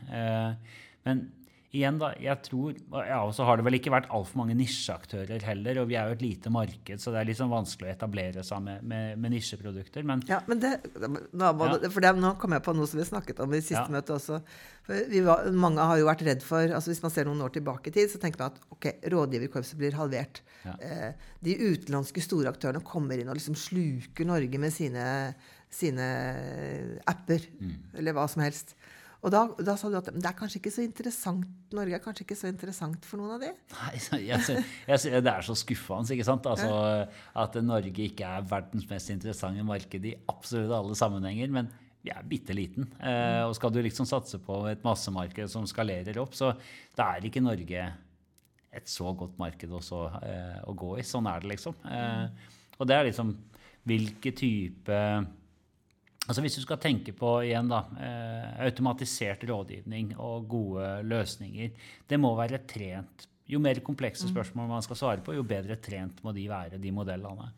Men 1.04 1.26
igjen, 1.74 1.98
da, 1.98 2.12
jeg 2.22 2.38
tror 2.46 2.76
ja, 3.08 3.20
Og 3.26 3.32
så 3.36 3.46
har 3.48 3.58
det 3.58 3.66
vel 3.66 3.78
ikke 3.80 3.94
vært 3.94 4.10
altfor 4.14 4.44
mange 4.44 4.56
nisjeaktører 4.58 5.42
heller. 5.48 5.80
Og 5.82 5.90
vi 5.90 5.98
er 5.98 6.10
jo 6.10 6.18
et 6.18 6.24
lite 6.26 6.52
marked, 6.54 7.02
så 7.02 7.14
det 7.14 7.22
er 7.22 7.30
liksom 7.32 7.54
vanskelig 7.54 7.90
å 7.90 7.94
etablere 7.96 8.46
seg 8.46 8.62
med, 8.66 8.86
med, 8.90 9.18
med 9.22 9.34
nisjeprodukter. 9.34 10.06
Men, 10.08 10.22
ja, 10.30 10.40
men 10.50 10.62
det, 10.62 10.76
nå, 11.02 11.24
ja. 11.34 11.80
For 11.88 12.06
det, 12.06 12.14
nå 12.22 12.36
kom 12.42 12.56
jeg 12.56 12.66
på 12.66 12.76
noe 12.78 12.90
som 12.90 13.02
vi 13.02 13.08
snakket 13.10 13.42
om 13.44 13.58
i 13.58 13.64
siste 13.64 13.88
ja. 13.88 13.96
møte 13.96 14.16
også. 14.16 14.40
Var, 14.88 15.50
mange 15.58 15.90
har 15.90 16.02
jo 16.02 16.10
vært 16.10 16.26
redd 16.28 16.42
for 16.44 16.68
altså 16.76 16.92
Hvis 16.92 17.00
man 17.00 17.12
ser 17.14 17.28
noen 17.30 17.40
år 17.46 17.54
tilbake 17.56 17.90
i 17.90 17.96
tid, 17.96 18.12
så 18.12 18.20
tenker 18.22 18.42
man 18.42 18.54
at 18.54 18.74
ok, 18.76 18.90
rådgiverkorpset 19.14 19.80
blir 19.80 19.98
halvert. 19.98 20.44
Ja. 20.68 20.78
Eh, 20.78 21.30
de 21.44 21.58
utenlandske 21.58 22.24
store 22.24 22.54
aktørene 22.54 22.84
kommer 22.86 23.18
inn 23.18 23.32
og 23.32 23.40
liksom 23.40 23.58
sluker 23.58 24.30
Norge 24.30 24.62
med 24.62 24.76
sine, 24.76 25.06
sine 25.74 26.10
apper. 27.10 27.50
Mm. 27.58 27.80
Eller 27.98 28.18
hva 28.18 28.30
som 28.30 28.46
helst. 28.46 28.78
Og 29.24 29.32
da, 29.32 29.46
da, 29.56 29.76
sa 29.80 29.88
du 29.88 29.96
at 29.96 30.10
det 30.12 30.28
er 30.28 30.36
kanskje 30.36 30.60
ikke 30.60 30.74
så 30.76 30.84
interessant 30.84 31.72
Norge 31.74 31.96
er 31.96 32.02
kanskje 32.04 32.26
ikke 32.26 32.36
så 32.36 32.50
interessant 32.52 33.06
for 33.08 33.22
noen 33.22 33.38
av 33.38 33.46
de? 33.46 33.52
Nei, 33.72 33.94
jeg, 34.28 34.58
jeg, 34.90 35.24
Det 35.24 35.32
er 35.32 35.46
så 35.48 35.56
skuffende 35.58 36.16
ikke 36.16 36.28
sant? 36.28 36.50
Altså, 36.52 37.08
at 37.40 37.56
Norge 37.64 38.04
ikke 38.10 38.28
er 38.28 38.50
verdens 38.50 38.86
mest 38.90 39.14
interessante 39.16 39.64
marked 39.66 40.10
i 40.12 40.14
absolutt 40.28 40.76
alle 40.76 40.98
sammenhenger. 41.00 41.54
Men 41.56 41.72
vi 42.04 42.12
er 42.12 42.26
bitte 42.28 42.56
liten. 42.56 42.90
Eh, 43.00 43.42
og 43.48 43.56
skal 43.56 43.72
du 43.72 43.80
liksom 43.84 44.08
satse 44.10 44.40
på 44.44 44.58
et 44.68 44.84
massemarked 44.84 45.48
som 45.52 45.64
skalerer 45.70 46.20
opp, 46.20 46.36
så 46.36 46.52
da 46.98 47.14
er 47.14 47.30
ikke 47.30 47.44
Norge 47.44 47.86
et 48.74 48.90
så 48.90 49.14
godt 49.16 49.38
marked 49.40 49.72
også, 49.72 50.02
eh, 50.26 50.60
å 50.68 50.76
gå 50.76 50.98
i. 51.00 51.06
Sånn 51.08 51.30
er 51.32 51.40
det, 51.44 51.54
liksom. 51.54 51.78
Eh, 51.88 52.52
og 52.76 52.90
det 52.90 52.98
er 52.98 53.08
liksom 53.08 53.32
hvilke 53.88 54.34
type 54.36 55.00
Altså 56.24 56.42
Hvis 56.42 56.56
du 56.56 56.64
skal 56.64 56.80
tenke 56.80 57.12
på 57.18 57.36
igjen 57.44 57.68
da, 57.68 57.82
eh, 58.00 58.66
automatisert 58.66 59.44
rådgivning 59.50 60.14
og 60.18 60.48
gode 60.48 60.88
løsninger 61.04 61.70
Det 62.08 62.20
må 62.20 62.36
være 62.38 62.64
trent. 62.68 63.28
Jo 63.52 63.60
mer 63.60 63.82
komplekse 63.84 64.24
mm. 64.24 64.32
spørsmål 64.32 64.70
man 64.70 64.84
skal 64.86 64.98
svare 65.00 65.24
på, 65.24 65.34
jo 65.36 65.44
bedre 65.44 65.76
trent 65.84 66.22
må 66.24 66.32
de 66.36 66.46
være, 66.48 66.80
de 66.80 66.92
modellene. 66.96 67.50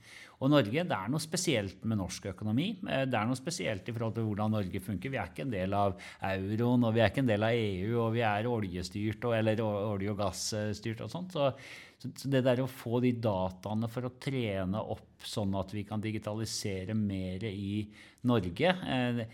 Og 0.41 0.49
Norge, 0.51 0.83
det 0.83 0.97
er 0.97 1.11
noe 1.11 1.23
spesielt 1.23 1.85
med 1.87 1.99
norsk 1.99 2.31
økonomi. 2.33 2.71
Eh, 2.89 3.05
det 3.07 3.19
er 3.19 3.29
noe 3.29 3.37
spesielt 3.39 3.87
i 3.87 3.95
forhold 3.95 4.17
til 4.17 4.25
hvordan 4.27 4.55
Norge 4.57 4.81
funker. 4.83 5.13
Vi 5.13 5.19
er 5.21 5.29
ikke 5.31 5.45
en 5.45 5.53
del 5.53 5.77
av 5.77 5.95
euroen, 6.31 6.87
og 6.89 6.95
vi 6.95 7.03
er 7.03 7.13
ikke 7.13 7.23
en 7.23 7.31
del 7.31 7.47
av 7.47 7.59
EU, 7.59 7.95
og 8.01 8.13
vi 8.17 8.25
er 8.25 8.49
oljestyrt 8.49 9.29
eller 9.37 9.61
olje- 9.65 10.11
og 10.15 10.19
gassstyrt 10.23 11.05
og 11.05 11.13
sånt. 11.13 11.37
Så, 11.37 11.51
så 12.01 12.33
det 12.33 12.43
der 12.49 12.65
å 12.65 12.69
få 12.69 12.99
de 13.05 13.13
dataene 13.21 13.89
for 13.91 14.09
å 14.09 14.15
trene 14.21 14.81
opp 14.81 15.25
sånn 15.25 15.53
at 15.61 15.73
vi 15.73 15.85
kan 15.87 16.03
digitalisere 16.03 16.97
mer 16.97 17.45
i 17.47 17.85
Norge 18.25 18.73
eh, 18.73 19.25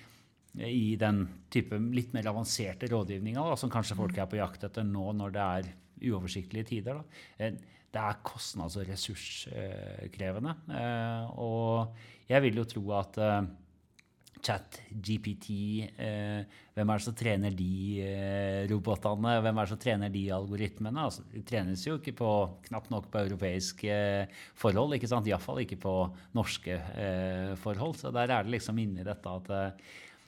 i 0.67 0.97
den 0.99 1.23
type 1.51 1.79
litt 1.95 2.11
mer 2.11 2.27
avanserte 2.27 2.89
rådgivninga 2.91 3.53
som 3.55 3.71
kanskje 3.71 3.95
folk 3.95 4.17
er 4.19 4.27
på 4.27 4.39
jakt 4.39 4.65
etter 4.67 4.83
nå 4.83 5.13
når 5.15 5.35
det 5.35 5.45
er 5.45 5.69
uoversiktlige 6.01 6.69
tider. 6.75 7.01
Da. 7.01 7.21
Eh, 7.37 7.55
det 7.91 8.01
er 8.01 8.21
kostnads- 8.23 8.77
og 8.79 8.87
ressurskrevende. 8.87 10.55
Eh, 10.71 11.39
og 11.39 11.97
jeg 12.29 12.41
vil 12.45 12.61
jo 12.61 12.67
tro 12.69 12.83
at 12.99 13.19
eh, 13.19 13.41
chat, 14.41 14.79
GPT, 14.89 15.51
hvem 16.73 16.89
er 16.89 16.97
det 16.97 17.05
som 17.05 17.13
trener 17.13 17.53
de 17.53 18.63
robotene? 18.71 19.35
Hvem 19.45 19.59
er 19.59 19.67
det 19.67 19.69
som 19.69 19.81
trener 19.83 20.09
de 20.09 20.23
algoritmene? 20.33 21.03
Altså, 21.03 21.21
de 21.29 21.43
trenes 21.45 21.83
jo 21.85 21.99
ikke 21.99 22.15
på, 22.17 22.31
knapt 22.65 22.89
nok 22.89 23.11
på 23.13 23.21
europeiske 23.21 23.99
forhold, 24.57 24.95
ikke 24.97 25.11
sant? 25.11 25.29
iallfall 25.29 25.61
ikke 25.61 25.77
på 25.83 25.93
norske 26.33 26.79
forhold. 27.61 27.99
Så 28.01 28.09
der 28.09 28.33
er 28.33 28.47
det 28.47 28.55
liksom 28.55 28.81
inni 28.81 29.05
dette 29.05 29.29
at 29.29 29.77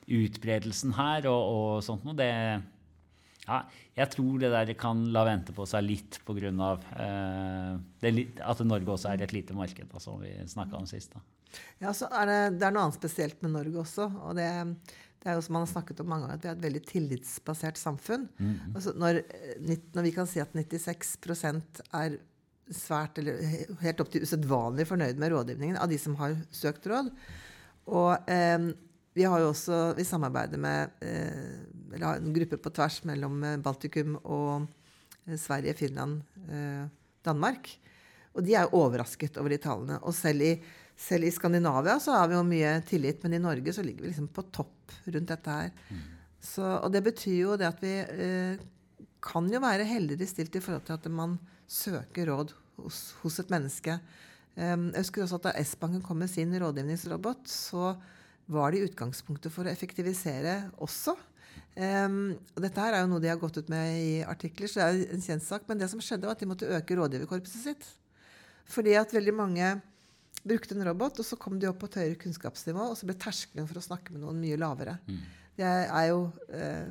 utbredelsen 0.06 0.94
her 0.94 1.26
og, 1.32 1.42
og 1.56 1.82
sånt 1.82 2.06
noe, 2.06 2.14
det 2.14 2.30
ja, 3.44 3.60
jeg 3.98 4.12
tror 4.14 4.40
det 4.40 4.52
der 4.54 4.74
kan 4.80 5.04
la 5.12 5.26
vente 5.28 5.56
på 5.56 5.66
seg 5.68 5.86
litt 5.86 6.20
pga. 6.24 6.74
Eh, 7.04 8.20
at 8.40 8.66
Norge 8.68 8.96
også 8.96 9.12
er 9.12 9.24
et 9.26 9.36
lite 9.36 9.56
marked, 9.58 9.90
da, 9.92 10.02
som 10.04 10.22
vi 10.24 10.32
snakka 10.48 10.80
om 10.80 10.88
sist. 10.90 11.16
Da. 11.16 11.24
Ja, 11.84 11.94
så 11.96 12.10
er 12.10 12.30
det, 12.30 12.38
det, 12.60 12.68
er 12.68 12.76
noe 12.76 12.88
annet 12.88 13.00
spesielt 13.00 13.42
med 13.44 13.54
Norge 13.56 13.82
også. 13.84 14.08
og 14.24 14.38
det, 14.40 14.50
det 15.24 15.32
er 15.32 15.38
jo 15.38 15.44
som 15.46 15.58
man 15.58 15.66
har 15.66 15.74
snakket 15.74 16.04
om 16.04 16.12
mange 16.12 16.28
ganger, 16.28 16.40
at 16.40 16.46
vi 16.46 16.52
er 16.52 16.58
et 16.58 16.68
veldig 16.68 16.84
tillitsbasert 16.90 17.82
samfunn. 17.82 18.30
Mm 18.38 18.54
-hmm. 18.54 18.76
altså 18.76 18.94
når, 18.96 19.22
når, 19.94 20.02
vi 20.02 20.12
kan 20.12 20.28
si 20.28 20.40
at 20.40 20.56
96% 20.56 21.84
er 21.94 22.18
svært, 22.72 23.18
eller 23.18 23.38
helt 23.82 24.00
opp 24.00 24.10
til 24.10 24.24
usedvanlig 24.24 24.88
fornøyd 24.88 25.18
med 25.20 25.32
rådgivningen 25.32 25.78
av 25.78 25.90
de 25.90 25.98
som 25.98 26.16
har 26.16 26.36
søkt 26.52 26.88
råd. 26.88 27.12
Og 27.86 28.18
eh, 28.28 28.74
vi 29.14 29.26
har 29.30 29.42
jo 29.44 29.52
også, 29.52 29.80
vi 29.98 30.06
samarbeider 30.08 30.62
med 30.62 30.94
eh, 31.06 32.02
en 32.02 32.34
gruppe 32.34 32.58
på 32.58 32.72
tvers 32.74 33.04
mellom 33.06 33.44
eh, 33.46 33.60
Baltikum 33.62 34.16
og 34.24 34.66
eh, 35.28 35.38
Sverige, 35.38 35.76
Finland, 35.78 36.24
eh, 36.50 36.88
Danmark. 37.26 37.70
Og 38.34 38.42
de 38.46 38.56
er 38.58 38.66
jo 38.66 38.82
overrasket 38.82 39.38
over 39.38 39.54
de 39.54 39.60
tallene. 39.62 40.00
Og 40.02 40.16
selv 40.18 40.42
i, 40.42 40.54
selv 40.98 41.28
i, 41.28 41.34
Skandinavia 41.34 42.00
så 42.02 42.18
har 42.18 42.32
vi 42.32 42.40
jo 42.40 42.48
mye 42.48 42.74
tillit, 42.90 43.22
men 43.24 43.38
i 43.38 43.44
Norge 43.44 43.76
så 43.76 43.86
ligger 43.86 44.08
vi 44.08 44.10
liksom 44.10 44.32
på 44.34 44.48
topp 44.50 44.96
rundt 45.06 45.30
dette 45.30 45.60
her. 45.60 45.70
Mm. 45.94 46.02
Så, 46.44 46.66
og 46.66 46.90
det 46.92 47.04
betyr 47.06 47.38
jo 47.38 47.60
det 47.60 47.70
at 47.70 47.86
vi 47.86 47.94
eh, 48.02 48.66
kan 49.24 49.48
jo 49.52 49.62
være 49.64 49.88
heldigere 49.88 50.28
stilt 50.28 50.58
i 50.58 50.64
forhold 50.64 50.84
til 50.90 50.98
at 50.98 51.08
man 51.14 51.38
søker 51.70 52.34
råd 52.34 52.58
hos, 52.82 53.14
hos 53.22 53.40
et 53.40 53.54
menneske. 53.54 54.00
Jeg 54.54 54.82
husker 54.94 55.24
også 55.24 55.40
at 55.40 55.46
Da 55.48 55.64
S-banken 55.64 56.04
kom 56.06 56.20
med 56.22 56.30
sin 56.30 56.52
rådgivningsrobot, 56.62 57.48
så 57.50 57.94
var 58.52 58.74
det 58.74 58.82
i 58.82 58.88
utgangspunktet 58.90 59.54
for 59.54 59.68
å 59.68 59.72
effektivisere 59.72 60.58
også. 60.84 61.16
Um, 61.74 62.36
og 62.54 62.60
dette 62.62 62.82
her 62.84 62.94
er 62.94 63.02
jo 63.04 63.10
noe 63.10 63.24
de 63.24 63.32
har 63.32 63.40
gått 63.42 63.58
ut 63.58 63.72
med 63.72 63.96
i 63.98 64.12
artikler, 64.28 64.70
så 64.70 64.80
det 64.80 64.86
er 64.86 64.98
jo 64.98 65.08
en 65.16 65.26
kjent 65.26 65.46
sak. 65.46 65.66
Men 65.70 65.82
det 65.82 65.90
som 65.94 66.02
skjedde, 66.04 66.28
var 66.28 66.38
at 66.38 66.44
de 66.44 66.50
måtte 66.50 66.70
øke 66.70 66.98
rådgiverkorpset 67.00 67.66
sitt. 67.70 67.88
Fordi 68.70 68.96
at 69.00 69.16
veldig 69.16 69.34
mange 69.36 69.72
brukte 70.44 70.76
en 70.76 70.86
robot, 70.86 71.22
og 71.22 71.28
så 71.28 71.40
kom 71.40 71.58
de 71.60 71.70
opp 71.70 71.80
på 71.82 71.90
et 71.92 72.02
høyere 72.02 72.20
kunnskapsnivå, 72.20 72.92
og 72.92 73.00
så 73.00 73.08
ble 73.08 73.16
terskelen 73.20 73.68
for 73.70 73.80
å 73.80 73.86
snakke 73.86 74.14
med 74.14 74.26
noen 74.26 74.42
mye 74.44 74.60
lavere. 74.60 74.98
Mm. 75.08 75.24
Det 75.58 75.68
er 75.70 76.08
jo 76.10 76.22
eh, 76.52 76.88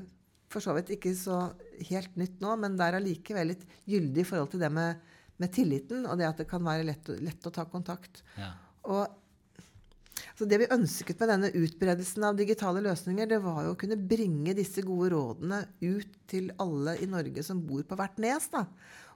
for 0.53 0.65
så 0.65 0.75
vidt 0.77 0.93
ikke 0.97 1.15
så 1.17 1.39
helt 1.89 2.15
nytt 2.21 2.43
nå, 2.43 2.55
men 2.61 2.77
det 2.79 2.87
er 2.87 2.99
allikevel 2.99 3.53
litt 3.55 3.65
gyldig 3.89 4.25
i 4.25 4.29
forhold 4.29 4.53
til 4.53 4.63
det 4.63 4.71
med, 4.73 5.01
med, 5.41 5.53
tilliten, 5.55 6.07
og 6.07 6.21
det 6.21 6.29
at 6.29 6.43
det 6.43 6.49
kan 6.51 6.65
være 6.65 6.87
lett, 6.89 7.13
lett 7.25 7.49
å 7.49 7.55
ta 7.55 7.67
kontakt. 7.69 8.23
Ja. 8.39 8.53
Og 8.93 9.22
så 10.43 10.49
det 10.51 10.59
vi 10.59 10.67
ønsket 10.75 11.21
med 11.23 11.31
denne 11.31 11.49
utbredelsen 11.55 12.25
av 12.27 12.35
digitale 12.35 12.81
løsninger, 12.83 13.29
det 13.31 13.39
var 13.45 13.61
jo 13.63 13.77
å 13.77 13.79
kunne 13.79 13.95
bringe 13.95 14.57
disse 14.59 14.83
gode 14.83 15.13
rådene 15.13 15.61
ut 15.85 16.17
til 16.27 16.49
alle 16.63 16.97
i 16.99 17.07
Norge 17.07 17.45
som 17.47 17.61
bor 17.63 17.85
på 17.87 17.99
hvert 18.01 18.19
nes. 18.25 18.49
da, 18.51 18.65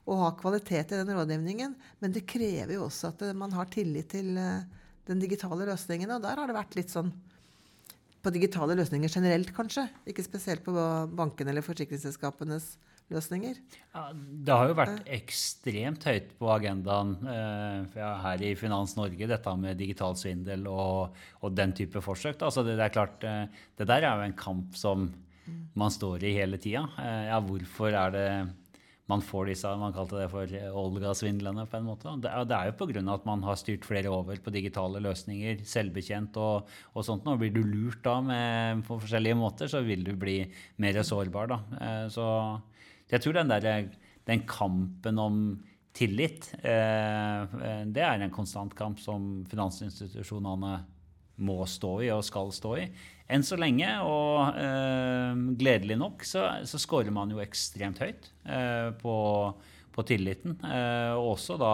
Og 0.07 0.21
ha 0.21 0.29
kvalitet 0.39 0.93
i 0.93 1.01
den 1.01 1.11
rådgivningen. 1.11 1.73
Men 1.99 2.15
det 2.15 2.23
krever 2.31 2.77
jo 2.77 2.85
også 2.85 3.11
at 3.11 3.25
man 3.35 3.51
har 3.51 3.67
tillit 3.73 4.07
til 4.15 4.37
eh, 4.39 4.63
den 5.11 5.19
digitale 5.19 5.67
løsningen. 5.67 6.15
Og 6.15 6.23
der 6.23 6.39
har 6.39 6.47
det 6.47 6.55
vært 6.55 6.79
litt 6.79 6.95
sånn 6.95 7.11
på 8.23 8.31
digitale 8.31 8.79
løsninger 8.79 9.11
generelt, 9.11 9.51
kanskje. 9.55 9.83
Ikke 10.07 10.23
spesielt 10.23 10.63
på 10.63 10.71
bankene 11.11 11.51
eller 11.51 11.67
forsikringsselskapenes 11.67 12.77
løsninger. 13.13 13.59
Ja, 13.95 14.03
det 14.13 14.55
har 14.55 14.69
jo 14.69 14.77
vært 14.77 15.07
ekstremt 15.17 16.03
høyt 16.07 16.33
på 16.39 16.49
agendaen 16.51 17.15
eh, 17.31 18.03
her 18.23 18.43
i 18.43 18.51
Finans 18.59 18.97
Norge, 18.99 19.29
dette 19.29 19.55
med 19.59 19.79
digital 19.79 20.17
svindel 20.19 20.67
og, 20.71 21.15
og 21.41 21.55
den 21.55 21.75
type 21.77 22.03
forsøk. 22.03 22.41
Altså 22.41 22.65
det, 22.67 22.75
det, 22.79 22.89
er 22.89 22.95
klart, 22.97 23.23
eh, 23.23 23.63
det 23.79 23.89
der 23.89 24.03
er 24.03 24.21
jo 24.21 24.29
en 24.29 24.37
kamp 24.37 24.75
som 24.77 25.09
man 25.77 25.93
står 25.93 26.25
i 26.27 26.35
hele 26.35 26.59
tida. 26.59 26.83
Eh, 26.99 27.27
ja, 27.29 27.41
hvorfor 27.43 27.95
er 27.95 28.15
det 28.15 28.29
man 29.07 29.21
får 29.23 29.45
disse 29.47 29.69
Man 29.79 29.93
kalte 29.95 30.17
det 30.19 30.27
for 30.33 30.51
Olga-svindlene. 30.81 31.63
på 31.71 31.77
en 31.77 31.85
måte. 31.87 32.11
Det 32.19 32.27
er, 32.27 32.43
det 32.43 32.55
er 32.57 32.65
jo 32.67 32.73
pga. 32.75 33.03
at 33.13 33.25
man 33.25 33.43
har 33.43 33.55
styrt 33.55 33.85
flere 33.87 34.11
over 34.11 34.35
på 34.35 34.51
digitale 34.51 34.99
løsninger, 34.99 35.63
selvbetjent 35.63 36.35
og, 36.35 36.67
og 36.93 37.05
sånt. 37.07 37.27
Og 37.27 37.39
blir 37.39 37.53
du 37.55 37.63
lurt 37.63 38.03
da 38.03 38.19
med, 38.19 38.83
på 38.83 38.99
forskjellige 38.99 39.39
måter, 39.39 39.71
så 39.71 39.79
vil 39.81 40.03
du 40.03 40.11
bli 40.19 40.41
mer 40.83 40.99
sårbar. 41.03 41.47
da. 41.47 41.59
Eh, 41.79 42.07
så 42.11 42.27
jeg 43.11 43.23
tror 43.23 43.37
den, 43.39 43.51
der, 43.51 43.87
den 44.27 44.45
kampen 44.49 45.19
om 45.21 45.41
tillit, 45.97 46.51
eh, 46.61 47.57
det 47.89 48.03
er 48.03 48.21
en 48.21 48.33
konstant 48.33 48.75
kamp 48.77 48.99
som 49.01 49.45
finansinstitusjonene 49.49 50.75
må 51.47 51.57
stå 51.69 51.91
i 52.05 52.11
og 52.13 52.25
skal 52.25 52.51
stå 52.53 52.73
i. 52.81 52.85
Enn 53.27 53.43
så 53.45 53.57
lenge, 53.59 53.89
og 54.07 54.57
eh, 54.61 55.41
gledelig 55.59 55.97
nok, 55.99 56.23
så, 56.25 56.45
så 56.67 56.79
scorer 56.81 57.13
man 57.13 57.33
jo 57.33 57.41
ekstremt 57.43 57.99
høyt 58.01 58.29
eh, 58.47 58.93
på, 59.01 59.15
på, 59.93 60.05
tilliten. 60.07 60.55
Eh, 60.63 61.11
og 61.17 61.33
også 61.35 61.57
da 61.61 61.73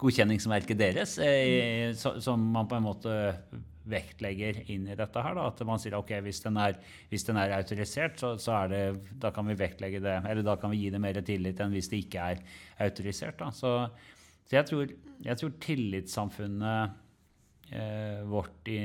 godkjenningsmerket 0.00 0.80
deres, 0.80 1.18
eh, 1.20 1.92
som 1.94 2.46
man 2.54 2.70
på 2.70 2.78
en 2.78 2.86
måte 2.86 3.16
vektlegger 3.90 4.62
inn 4.72 4.88
i 4.88 4.96
dette 4.98 5.24
her. 5.24 5.36
Da, 5.36 5.48
at 5.50 5.60
man 5.68 5.80
sier 5.82 5.98
ok, 5.98 6.14
hvis 6.24 6.42
den 6.44 6.58
er, 6.60 6.78
hvis 7.10 7.26
den 7.28 7.40
er 7.40 7.56
autorisert, 7.58 8.18
så, 8.20 8.32
så, 8.40 8.54
er 8.62 8.72
det, 8.72 8.82
da 9.22 9.32
kan 9.34 9.48
vi 9.50 9.58
vektlegge 9.58 10.02
det, 10.04 10.16
eller 10.30 10.46
da 10.46 10.56
kan 10.60 10.72
vi 10.72 10.84
gi 10.84 10.94
det 10.94 11.02
mer 11.02 11.20
tillit 11.26 11.60
enn 11.60 11.74
hvis 11.74 11.90
det 11.92 12.02
ikke 12.06 12.30
er 12.32 12.42
autorisert. 12.86 13.38
Da. 13.42 13.50
Så, 13.54 13.74
så 14.46 14.58
jeg, 14.58 14.68
tror, 14.70 14.94
jeg, 15.26 15.40
tror, 15.42 15.52
tillitssamfunnet 15.66 16.96
eh, 17.74 18.22
vårt 18.30 18.70
i, 18.72 18.80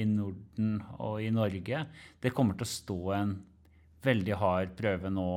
i, 0.00 0.04
Norden 0.10 0.76
og 0.98 1.22
i 1.22 1.32
Norge, 1.34 1.86
det 2.22 2.34
kommer 2.36 2.58
til 2.58 2.68
å 2.68 2.74
stå 2.74 3.00
en 3.18 3.34
veldig 4.02 4.38
hard 4.40 4.72
prøve 4.78 5.10
nå 5.14 5.30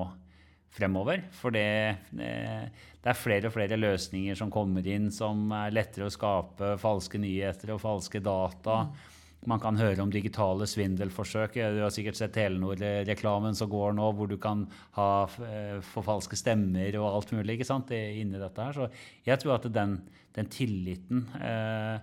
fremover. 0.76 1.24
For 1.36 1.56
det, 1.56 1.66
det 2.12 3.10
er 3.12 3.18
flere 3.18 3.50
og 3.50 3.56
flere 3.56 3.80
løsninger 3.80 4.38
som 4.38 4.52
kommer 4.54 4.86
inn 4.88 5.12
som 5.14 5.48
er 5.56 5.76
lettere 5.76 6.10
å 6.10 6.14
skape 6.14 6.76
falske 6.82 7.22
nyheter 7.22 7.76
og 7.76 7.84
falske 7.84 8.22
data. 8.24 8.82
Mm. 8.86 9.12
Man 9.46 9.62
kan 9.62 9.78
høre 9.78 10.02
om 10.02 10.12
digitale 10.14 10.66
svindelforsøk. 10.70 11.58
Du 11.76 11.84
har 11.84 11.94
sikkert 11.94 12.18
sett 12.18 12.34
Telenor-reklamen 12.34 13.56
som 13.58 13.70
går 13.70 13.94
nå, 13.98 14.08
hvor 14.18 14.30
du 14.30 14.38
kan 14.42 14.66
ha 14.98 15.10
eh, 15.46 15.78
forfalske 15.86 16.38
stemmer 16.40 16.98
og 16.98 17.12
alt 17.12 17.34
mulig 17.36 17.60
ikke 17.60 17.70
sant, 17.70 17.94
inni 17.94 18.42
dette 18.42 18.66
her. 18.66 18.74
Så 18.74 18.90
jeg 19.28 19.42
tror 19.42 19.60
at 19.60 19.70
den, 19.74 20.00
den 20.36 20.50
tilliten 20.52 21.28
eh, 21.38 22.02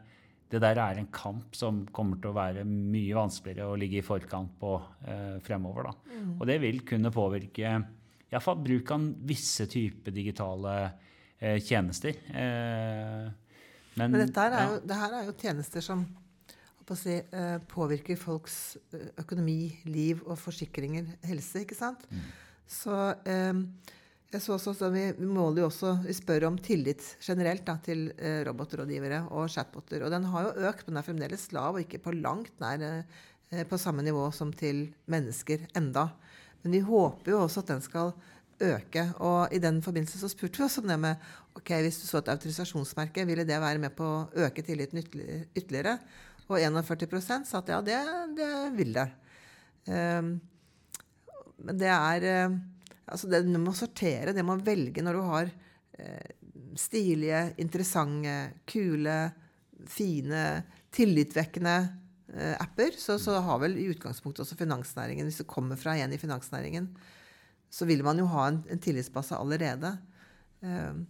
Det 0.53 0.61
der 0.61 0.77
er 0.77 0.99
en 1.01 1.09
kamp 1.09 1.57
som 1.57 1.83
kommer 1.97 2.21
til 2.21 2.31
å 2.31 2.37
være 2.37 2.63
mye 2.69 3.17
vanskeligere 3.17 3.73
å 3.73 3.79
ligge 3.81 3.99
i 4.03 4.07
forkant 4.07 4.53
på 4.61 4.77
eh, 5.09 5.39
fremover. 5.43 5.89
Da. 5.89 6.15
Mm. 6.15 6.33
Og 6.39 6.47
det 6.47 6.59
vil 6.63 6.83
kunne 6.87 7.15
påvirke 7.15 7.75
iallfall 8.33 8.59
bruk 8.65 8.91
av 8.95 9.07
visse 9.29 9.67
typer 9.71 10.15
digitale 10.15 10.75
eh, 11.39 11.59
tjenester. 11.63 12.17
Eh, 12.33 13.31
men, 13.95 14.09
men 14.09 14.23
dette 14.25 14.41
her 14.41 14.57
er, 14.57 14.69
jo, 14.71 14.83
det 14.89 14.97
her 14.97 15.17
er 15.19 15.27
jo 15.29 15.37
tjenester 15.37 15.85
som 15.85 16.07
si, 16.99 17.15
eh, 17.31 17.59
påvirker 17.69 18.17
folks 18.17 18.77
eh, 18.93 19.11
økonomi, 19.23 19.73
liv 19.85 20.23
og 20.27 20.39
forsikringer, 20.41 21.07
helse. 21.29 21.63
ikke 21.63 21.79
sant? 21.79 22.05
Mm. 22.11 22.23
Så 22.69 22.97
eh, 23.29 23.61
jeg 24.33 24.43
så 24.43 24.57
også, 24.57 24.75
så 24.77 24.89
vi, 24.93 25.05
måler 25.29 25.63
jo 25.63 25.69
også, 25.69 25.95
vi 26.07 26.17
spør 26.17 26.49
om 26.49 26.57
tillit 26.59 27.05
generelt 27.21 27.67
da, 27.67 27.77
til 27.85 28.07
robotrådgivere 28.49 29.27
og 29.29 29.51
chatboter. 29.53 30.07
Og 30.07 30.13
den 30.15 30.25
har 30.33 30.47
jo 30.47 30.71
økt, 30.71 30.87
men 30.89 30.97
er 30.97 31.05
fremdeles 31.05 31.51
lav 31.53 31.77
og 31.77 31.85
ikke 31.85 32.01
på 32.01 32.15
langt 32.17 32.55
nær 32.63 33.05
på 33.69 33.77
samme 33.77 34.01
nivå 34.01 34.31
som 34.33 34.49
til 34.57 34.87
mennesker 35.13 35.67
enda. 35.77 36.07
Men 36.63 36.77
vi 36.77 36.83
håper 36.87 37.35
jo 37.35 37.43
også 37.43 37.63
at 37.63 37.73
den 37.73 37.83
skal 37.85 38.13
øke. 38.63 39.07
Og 39.25 39.55
i 39.55 39.61
den 39.63 39.81
forbindelse 39.85 40.21
så 40.21 40.31
spurte 40.31 40.61
vi 40.61 40.67
oss 40.67 40.79
om 40.81 40.89
det 40.91 40.99
med 41.01 41.31
ok, 41.59 41.75
hvis 41.85 42.01
du 42.03 42.07
så 42.09 42.21
et 42.23 42.31
autorisasjonsmerke, 42.33 43.27
ville 43.29 43.47
det 43.49 43.61
være 43.61 43.83
med 43.83 43.95
på 43.97 44.07
å 44.07 44.47
øke 44.47 44.65
tilliten 44.67 45.03
ytterligere? 45.03 45.99
Og 46.49 46.61
41 46.61 47.47
sa 47.49 47.61
at 47.63 47.71
ja, 47.71 47.81
det, 47.85 47.99
det 48.37 48.53
vil 48.77 48.95
det. 48.97 49.09
Um, 49.87 50.35
men 51.63 51.79
det 51.81 51.91
er 51.91 52.29
uh, 52.47 52.61
Altså, 53.13 53.27
det 53.29 53.43
du 53.45 53.57
må 53.61 53.73
sortere, 53.77 54.33
det 54.33 54.45
må 54.47 54.55
velge 54.63 55.03
når 55.03 55.17
du 55.19 55.23
har 55.27 55.49
uh, 55.51 56.29
stilige, 56.79 57.41
interessante, 57.61 58.37
kule, 58.65 59.17
fine, 59.91 60.45
tillitvekkende 60.95 61.75
apper, 62.33 62.95
så, 62.97 63.19
så, 63.21 63.35
har 63.45 63.59
vel 63.61 63.75
i 63.77 63.91
utgangspunktet 63.93 64.47
også 64.47 64.57
finansnæringen 64.57 65.27
Hvis 65.29 65.43
du 65.43 65.45
kommer 65.45 65.77
fra 65.77 65.93
en 66.01 66.15
i 66.15 66.21
finansnæringen, 66.21 66.87
så 67.69 67.85
vil 67.85 68.01
man 68.05 68.17
jo 68.21 68.25
ha 68.33 68.47
en, 68.49 68.63
en 68.73 68.81
tillitsbase 68.81 69.37
allerede. 69.37 69.91
Uh. 70.65 71.03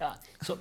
ja, 0.00 0.14
så 0.40 0.56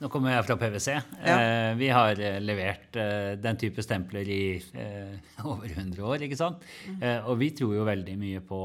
nå 0.00 0.08
kommer 0.08 0.32
jeg 0.32 0.46
fra 0.46 0.56
PwC. 0.56 0.94
Ja. 1.26 1.34
Eh, 1.34 1.74
vi 1.76 1.90
har 1.92 2.20
eh, 2.24 2.38
levert 2.40 2.96
eh, 2.96 3.34
den 3.36 3.58
type 3.60 3.82
stempler 3.84 4.28
i 4.32 4.56
eh, 4.56 5.18
over 5.50 5.68
100 5.68 6.00
år. 6.00 6.24
ikke 6.24 6.38
sant? 6.40 6.64
Mm. 6.88 7.02
Eh, 7.04 7.28
og 7.28 7.36
vi 7.42 7.50
tror 7.56 7.74
jo 7.76 7.84
veldig 7.88 8.14
mye 8.20 8.40
på 8.40 8.60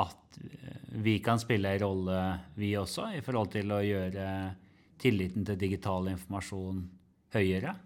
at 0.00 0.38
eh, 0.40 0.86
vi 1.04 1.18
kan 1.24 1.40
spille 1.40 1.74
en 1.74 1.82
rolle, 1.84 2.22
vi 2.56 2.72
også, 2.80 3.10
i 3.18 3.20
forhold 3.24 3.52
til 3.52 3.76
å 3.76 3.82
gjøre 3.84 4.26
tilliten 5.02 5.44
til 5.44 5.60
digital 5.60 6.08
informasjon 6.14 6.80
høyere. 7.36 7.76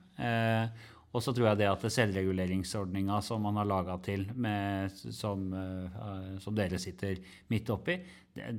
Og 1.16 1.24
så 1.24 1.32
tror 1.32 1.50
jeg 1.50 1.60
det 1.62 1.68
at 1.70 1.84
selvreguleringsordninga 1.96 3.18
som 3.24 3.44
man 3.46 3.56
har 3.62 3.68
laga 3.68 3.96
til, 4.04 4.26
med, 4.36 4.92
som, 4.92 5.48
som, 6.42 6.56
dere 6.56 6.80
sitter 6.82 7.22
midt 7.52 7.72
oppi, 7.72 7.96
det, 8.36 8.50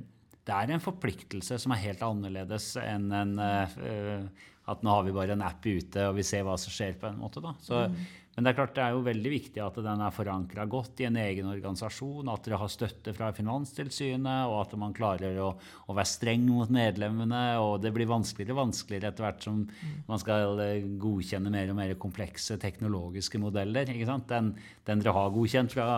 det 0.48 0.56
er 0.56 0.72
en 0.72 0.82
forpliktelse 0.82 1.58
som 1.60 1.74
er 1.74 1.84
helt 1.84 2.02
annerledes 2.04 2.72
enn 2.82 3.10
en, 3.14 3.34
uh, 3.38 4.48
at 4.68 4.84
nå 4.84 4.94
har 4.94 5.04
vi 5.06 5.14
bare 5.16 5.36
en 5.36 5.44
app 5.44 5.64
ute 5.64 6.08
og 6.08 6.16
vi 6.18 6.24
ser 6.26 6.44
hva 6.46 6.56
som 6.60 6.72
skjer. 6.72 6.96
på 7.00 7.08
en 7.08 7.20
måte. 7.20 7.40
Så, 7.64 7.86
mm. 7.88 8.00
Men 8.38 8.46
det 8.46 8.52
er 8.52 8.56
klart 8.60 8.74
det 8.76 8.82
er 8.84 8.92
jo 8.94 9.00
veldig 9.02 9.30
viktig 9.32 9.58
at 9.58 9.78
den 9.82 10.02
er 10.06 10.12
forankra 10.14 10.62
godt 10.70 11.00
i 11.02 11.08
en 11.08 11.16
egen 11.18 11.48
organisasjon, 11.50 12.28
at 12.30 12.44
dere 12.46 12.60
har 12.60 12.68
støtte 12.70 13.10
fra 13.16 13.32
Finanstilsynet, 13.34 14.44
og 14.46 14.60
at 14.60 14.76
man 14.78 14.92
klarer 14.94 15.40
å, 15.42 15.48
å, 15.58 15.94
være 15.96 16.06
streng 16.06 16.44
mot 16.46 16.70
medlemmene. 16.70 17.40
og 17.58 17.80
Det 17.82 17.90
blir 17.96 18.06
vanskeligere 18.06 18.54
og 18.54 18.60
vanskeligere 18.60 19.10
etter 19.10 19.24
hvert 19.26 19.42
som 19.42 19.64
man 20.06 20.22
skal 20.22 20.62
eh, 20.62 20.86
godkjenne 21.02 21.50
mer 21.50 21.72
og 21.72 21.78
mer 21.80 21.94
komplekse 21.98 22.54
teknologiske 22.62 23.40
modeller. 23.42 23.90
Den, 23.90 24.52
den, 24.86 25.02
dere 25.02 25.14
har 25.16 25.32
godkjent 25.34 25.74
fra 25.74 25.88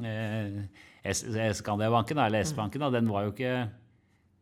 eh, 0.00 0.56
Skandiabanken 1.60 2.22
eller 2.24 2.46
S-banken, 2.46 2.86
den 2.94 3.10
var 3.12 3.26
jo 3.26 3.34
ikke 3.34 3.52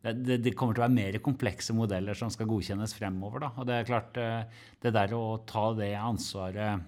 det, 0.07 0.37
det, 0.45 0.53
kommer 0.55 0.79
til 0.79 0.85
å 0.85 0.87
være 0.87 0.95
mer 0.95 1.19
komplekse 1.27 1.75
modeller 1.75 2.15
som 2.15 2.31
skal 2.31 2.47
godkjennes 2.53 2.95
fremover. 2.95 3.49
Da. 3.49 3.51
Og 3.59 3.67
det 3.67 3.81
er 3.81 3.91
klart, 3.91 4.23
eh, 4.23 4.63
det 4.87 4.95
der 4.95 5.17
å 5.19 5.41
ta 5.43 5.73
det 5.75 5.91
ansvaret 5.99 6.87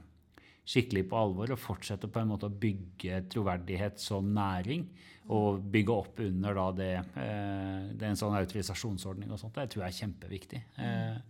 skikkelig 0.70 1.04
på 1.10 1.18
alvor 1.18 1.50
og 1.54 1.60
fortsette 1.60 2.10
på 2.10 2.20
en 2.20 2.30
måte 2.30 2.46
å 2.46 2.58
bygge 2.62 3.24
troverdighet 3.32 3.98
som 4.02 4.28
næring, 4.34 4.86
og 5.30 5.60
bygge 5.70 5.94
opp 5.94 6.20
under 6.24 6.56
da 6.58 6.66
det, 6.74 6.92
eh, 7.22 7.90
det 7.94 8.06
er 8.06 8.12
en 8.12 8.18
sånn 8.18 8.34
autorisasjonsordning 8.38 9.30
og 9.30 9.38
sånt, 9.38 9.54
det 9.58 9.70
tror 9.70 9.84
jeg 9.84 9.94
er 9.94 10.00
kjempeviktig. 10.04 10.62
Mm. 10.78 11.20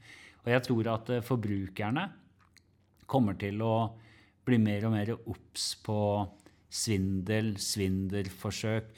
Og 0.41 0.53
jeg 0.55 0.65
tror 0.65 0.93
at 0.95 1.11
forbrukerne 1.27 2.07
kommer 3.11 3.37
til 3.41 3.61
å 3.65 3.75
bli 4.47 4.59
mer 4.63 4.87
og 4.89 4.95
mer 4.95 5.13
obs 5.19 5.75
på 5.85 5.99
svindel, 6.71 7.57
svindelforsøk, 7.61 8.93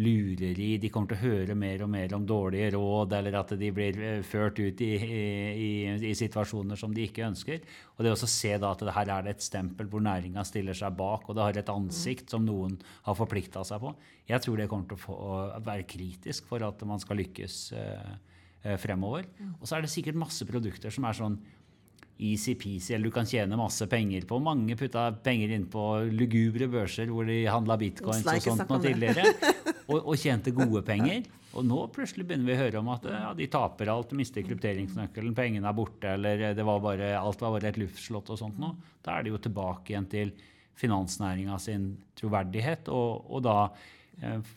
lureri. 0.00 0.74
De 0.82 0.90
kommer 0.90 1.12
til 1.12 1.20
å 1.20 1.22
høre 1.22 1.54
mer 1.58 1.84
og 1.84 1.90
mer 1.92 2.14
om 2.16 2.24
dårlige 2.26 2.72
råd, 2.74 3.14
eller 3.18 3.36
at 3.38 3.54
de 3.60 3.70
blir 3.74 3.98
eh, 4.02 4.24
ført 4.26 4.58
ut 4.58 4.82
i, 4.82 4.90
i, 4.98 5.70
i 6.10 6.12
situasjoner 6.18 6.78
som 6.78 6.94
de 6.94 7.06
ikke 7.06 7.26
ønsker. 7.28 7.62
Og 7.94 8.04
det 8.06 8.14
å 8.14 8.18
se 8.18 8.54
da 8.58 8.72
at 8.74 8.82
det 8.82 8.96
her 8.96 9.12
er 9.14 9.26
det 9.26 9.36
et 9.36 9.46
stempel 9.46 9.90
hvor 9.90 10.02
næringa 10.04 10.42
stiller 10.48 10.76
seg 10.78 10.98
bak, 10.98 11.28
og 11.28 11.38
det 11.38 11.46
har 11.46 11.62
et 11.62 11.74
ansikt 11.74 12.34
som 12.34 12.46
noen 12.46 12.76
har 13.06 13.18
forplikta 13.18 13.62
seg 13.66 13.82
på, 13.84 13.94
jeg 14.30 14.42
tror 14.42 14.58
det 14.58 14.70
kommer 14.70 14.90
til 14.90 14.98
å, 14.98 15.04
få, 15.04 15.14
å 15.14 15.64
være 15.64 15.86
kritisk 15.86 16.48
for 16.50 16.64
at 16.66 16.82
man 16.88 17.02
skal 17.02 17.20
lykkes 17.20 17.58
eh, 17.78 18.78
fremover. 18.80 19.28
Og 19.60 19.68
så 19.68 19.78
er 19.78 19.84
det 19.84 19.92
sikkert 19.92 20.18
masse 20.18 20.46
produkter 20.48 20.94
som 20.94 21.06
er 21.06 21.18
sånn 21.18 21.38
easy-peasy, 22.14 22.94
eller 22.94 23.10
du 23.10 23.14
kan 23.14 23.26
tjene 23.26 23.58
masse 23.58 23.86
penger 23.90 24.26
på. 24.30 24.38
Mange 24.42 24.76
putta 24.78 25.08
penger 25.24 25.54
inn 25.56 25.66
på 25.70 25.84
lugubre 26.14 26.68
børser 26.70 27.10
hvor 27.10 27.26
de 27.28 27.42
handla 27.50 27.78
bitcoins 27.80 28.26
og 28.26 28.42
sånt 28.42 28.68
noe 28.70 28.82
tidligere. 28.82 29.26
Og, 29.84 29.98
og, 29.98 30.14
tjente 30.16 30.52
gode 30.54 30.80
penger. 30.86 31.26
Og 31.54 31.66
nå 31.66 31.82
plutselig 31.94 32.26
begynner 32.26 32.48
vi 32.48 32.56
å 32.56 32.62
høre 32.62 32.80
om 32.80 32.88
at 32.94 33.04
ja, 33.10 33.30
de 33.36 33.46
taper 33.52 33.90
alt, 33.92 34.14
mister 34.16 34.42
krypteringsnøkkelen, 34.46 35.36
pengene 35.36 35.70
er 35.70 35.76
borte, 35.76 36.16
eller 36.16 36.42
var 36.66 36.80
bare, 36.82 37.12
alt 37.18 37.44
var 37.44 37.54
bare 37.56 37.70
et 37.70 37.78
luftslott 37.82 38.32
og 38.34 38.40
sånt 38.40 38.58
noe. 38.62 38.74
Da 39.04 39.18
er 39.18 39.26
det 39.26 39.34
jo 39.34 39.42
tilbake 39.44 39.92
igjen 39.92 40.08
til 40.10 40.32
finansnæringa 40.74 41.58
sin 41.62 41.92
troverdighet, 42.18 42.90
og, 42.90 43.28
og 43.30 43.44
da 43.46 43.58
eh, 44.18 44.54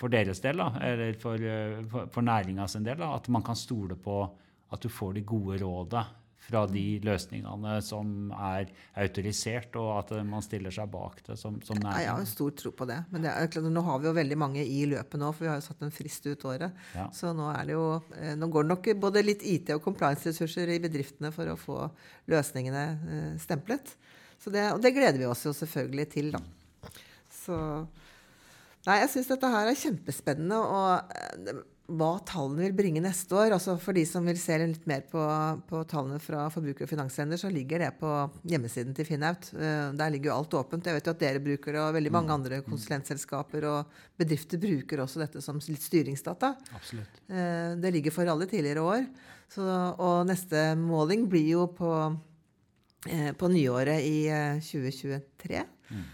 for 0.00 0.12
deres 0.12 0.40
del, 0.40 0.62
da, 0.62 0.70
eller 0.88 1.18
for, 1.20 1.44
eh, 1.44 1.82
for, 1.92 2.08
for 2.14 2.24
næringa 2.24 2.68
sin 2.72 2.86
del, 2.86 3.02
da, 3.02 3.12
at 3.18 3.28
man 3.34 3.44
kan 3.44 3.58
stole 3.58 3.98
på 4.00 4.22
at 4.72 4.80
du 4.80 4.88
får 4.88 5.18
de 5.18 5.26
gode 5.28 5.60
rådene 5.60 6.21
fra 6.52 6.66
de 6.68 6.84
løsningene 7.04 7.78
som 7.84 8.32
er 8.36 8.68
autorisert, 9.00 9.72
og 9.80 9.90
at 9.96 10.12
man 10.28 10.44
stiller 10.44 10.74
seg 10.74 10.90
bak 10.92 11.22
det 11.26 11.38
som, 11.40 11.56
som 11.64 11.78
næring. 11.80 12.04
Jeg 12.04 12.12
har 12.12 12.28
stor 12.28 12.52
tro 12.60 12.74
på 12.76 12.88
det. 12.90 12.98
Men 13.12 13.24
det 13.24 13.32
er, 13.32 13.68
nå 13.72 13.84
har 13.86 14.02
vi 14.02 14.10
jo 14.10 14.14
veldig 14.18 14.38
mange 14.42 14.64
i 14.64 14.82
løpet 14.90 15.22
nå, 15.22 15.30
for 15.32 15.46
vi 15.46 15.50
har 15.52 15.60
jo 15.62 15.66
satt 15.70 15.86
en 15.86 15.94
frist 15.94 16.28
ut 16.28 16.44
året. 16.50 16.76
Ja. 16.98 17.08
Så 17.16 17.32
nå, 17.36 17.48
er 17.54 17.70
det 17.70 17.78
jo, 17.78 17.86
eh, 18.18 18.34
nå 18.36 18.50
går 18.52 18.66
det 18.66 18.72
nok 18.74 18.90
både 19.06 19.24
litt 19.24 19.46
IT- 19.48 19.72
og 19.76 19.84
compliance-ressurser 19.86 20.74
i 20.74 20.80
bedriftene 20.82 21.32
for 21.32 21.48
å 21.48 21.58
få 21.60 21.78
løsningene 22.32 22.84
eh, 22.92 23.32
stemplet. 23.42 23.96
Det, 24.42 24.68
og 24.74 24.80
det 24.82 24.92
gleder 24.92 25.20
vi 25.22 25.28
oss 25.30 25.46
jo 25.46 25.54
selvfølgelig 25.54 26.08
til, 26.12 26.32
da. 26.34 26.42
Så 27.42 27.56
Nei, 28.82 28.96
jeg 28.98 29.12
syns 29.12 29.28
dette 29.30 29.46
her 29.46 29.68
er 29.70 29.78
kjempespennende. 29.78 30.56
og 30.58 31.12
eh, 31.14 31.60
hva 31.92 32.12
tallene 32.26 32.66
vil 32.66 32.74
bringe 32.76 33.02
neste 33.04 33.34
år. 33.36 33.52
Altså 33.56 33.74
for 33.80 33.96
de 33.96 34.04
som 34.08 34.24
vil 34.26 34.38
se 34.40 34.56
litt 34.60 34.86
mer 34.88 35.04
på, 35.10 35.22
på 35.68 35.82
tallene 35.90 36.20
fra 36.22 36.46
forbruker- 36.52 36.86
og 36.86 36.90
finanslender, 36.90 37.40
så 37.40 37.50
ligger 37.52 37.84
det 37.84 37.90
på 38.00 38.10
hjemmesiden 38.48 38.96
til 38.96 39.08
Finnaut. 39.08 39.50
Uh, 39.54 39.92
der 39.98 40.14
ligger 40.14 40.32
jo 40.32 40.38
alt 40.38 40.56
åpent. 40.62 40.88
Jeg 40.88 40.98
vet 40.98 41.10
jo 41.10 41.14
at 41.14 41.22
dere 41.22 41.44
bruker 41.44 41.76
det, 41.76 41.82
og 41.82 41.98
veldig 41.98 42.14
mange 42.14 42.30
mm. 42.30 42.36
andre 42.38 42.62
konsulentselskaper 42.66 43.68
og 43.68 44.00
bedrifter 44.20 44.62
bruker 44.62 45.04
også 45.04 45.22
dette 45.24 45.44
som 45.44 45.60
litt 45.60 45.84
styringsdata. 45.84 46.54
Absolutt. 46.78 47.22
Uh, 47.28 47.78
det 47.82 47.94
ligger 47.98 48.14
for 48.14 48.32
alle 48.32 48.48
tidligere 48.50 48.88
år. 48.88 49.06
Så, 49.52 49.62
og 50.00 50.24
neste 50.30 50.72
måling 50.80 51.28
blir 51.30 51.52
jo 51.58 51.68
på, 51.76 51.92
uh, 52.08 53.30
på 53.36 53.52
nyåret 53.52 54.08
i 54.08 54.18
2023. 54.64 55.64
Mm. 55.92 56.10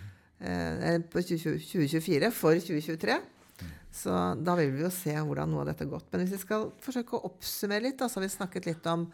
på 1.10 1.20
2024 1.22 2.28
for 2.34 2.58
2023. 2.58 3.18
Så 3.92 4.12
da 4.44 4.54
vil 4.58 4.72
vi 4.74 4.84
jo 4.84 4.90
se 4.92 5.14
hvordan 5.16 5.50
noe 5.50 5.64
av 5.64 5.70
dette 5.70 5.84
har 5.86 5.92
gått. 5.94 6.08
Men 6.12 6.22
hvis 6.22 6.36
vi 6.36 6.42
skal 6.44 6.68
forsøke 6.84 7.16
å 7.16 7.30
oppsummere 7.30 7.86
litt, 7.88 7.98
da, 7.98 8.08
så 8.08 8.20
har 8.20 8.26
vi 8.26 8.34
snakket 8.36 8.68
litt 8.68 8.86
om 8.90 9.06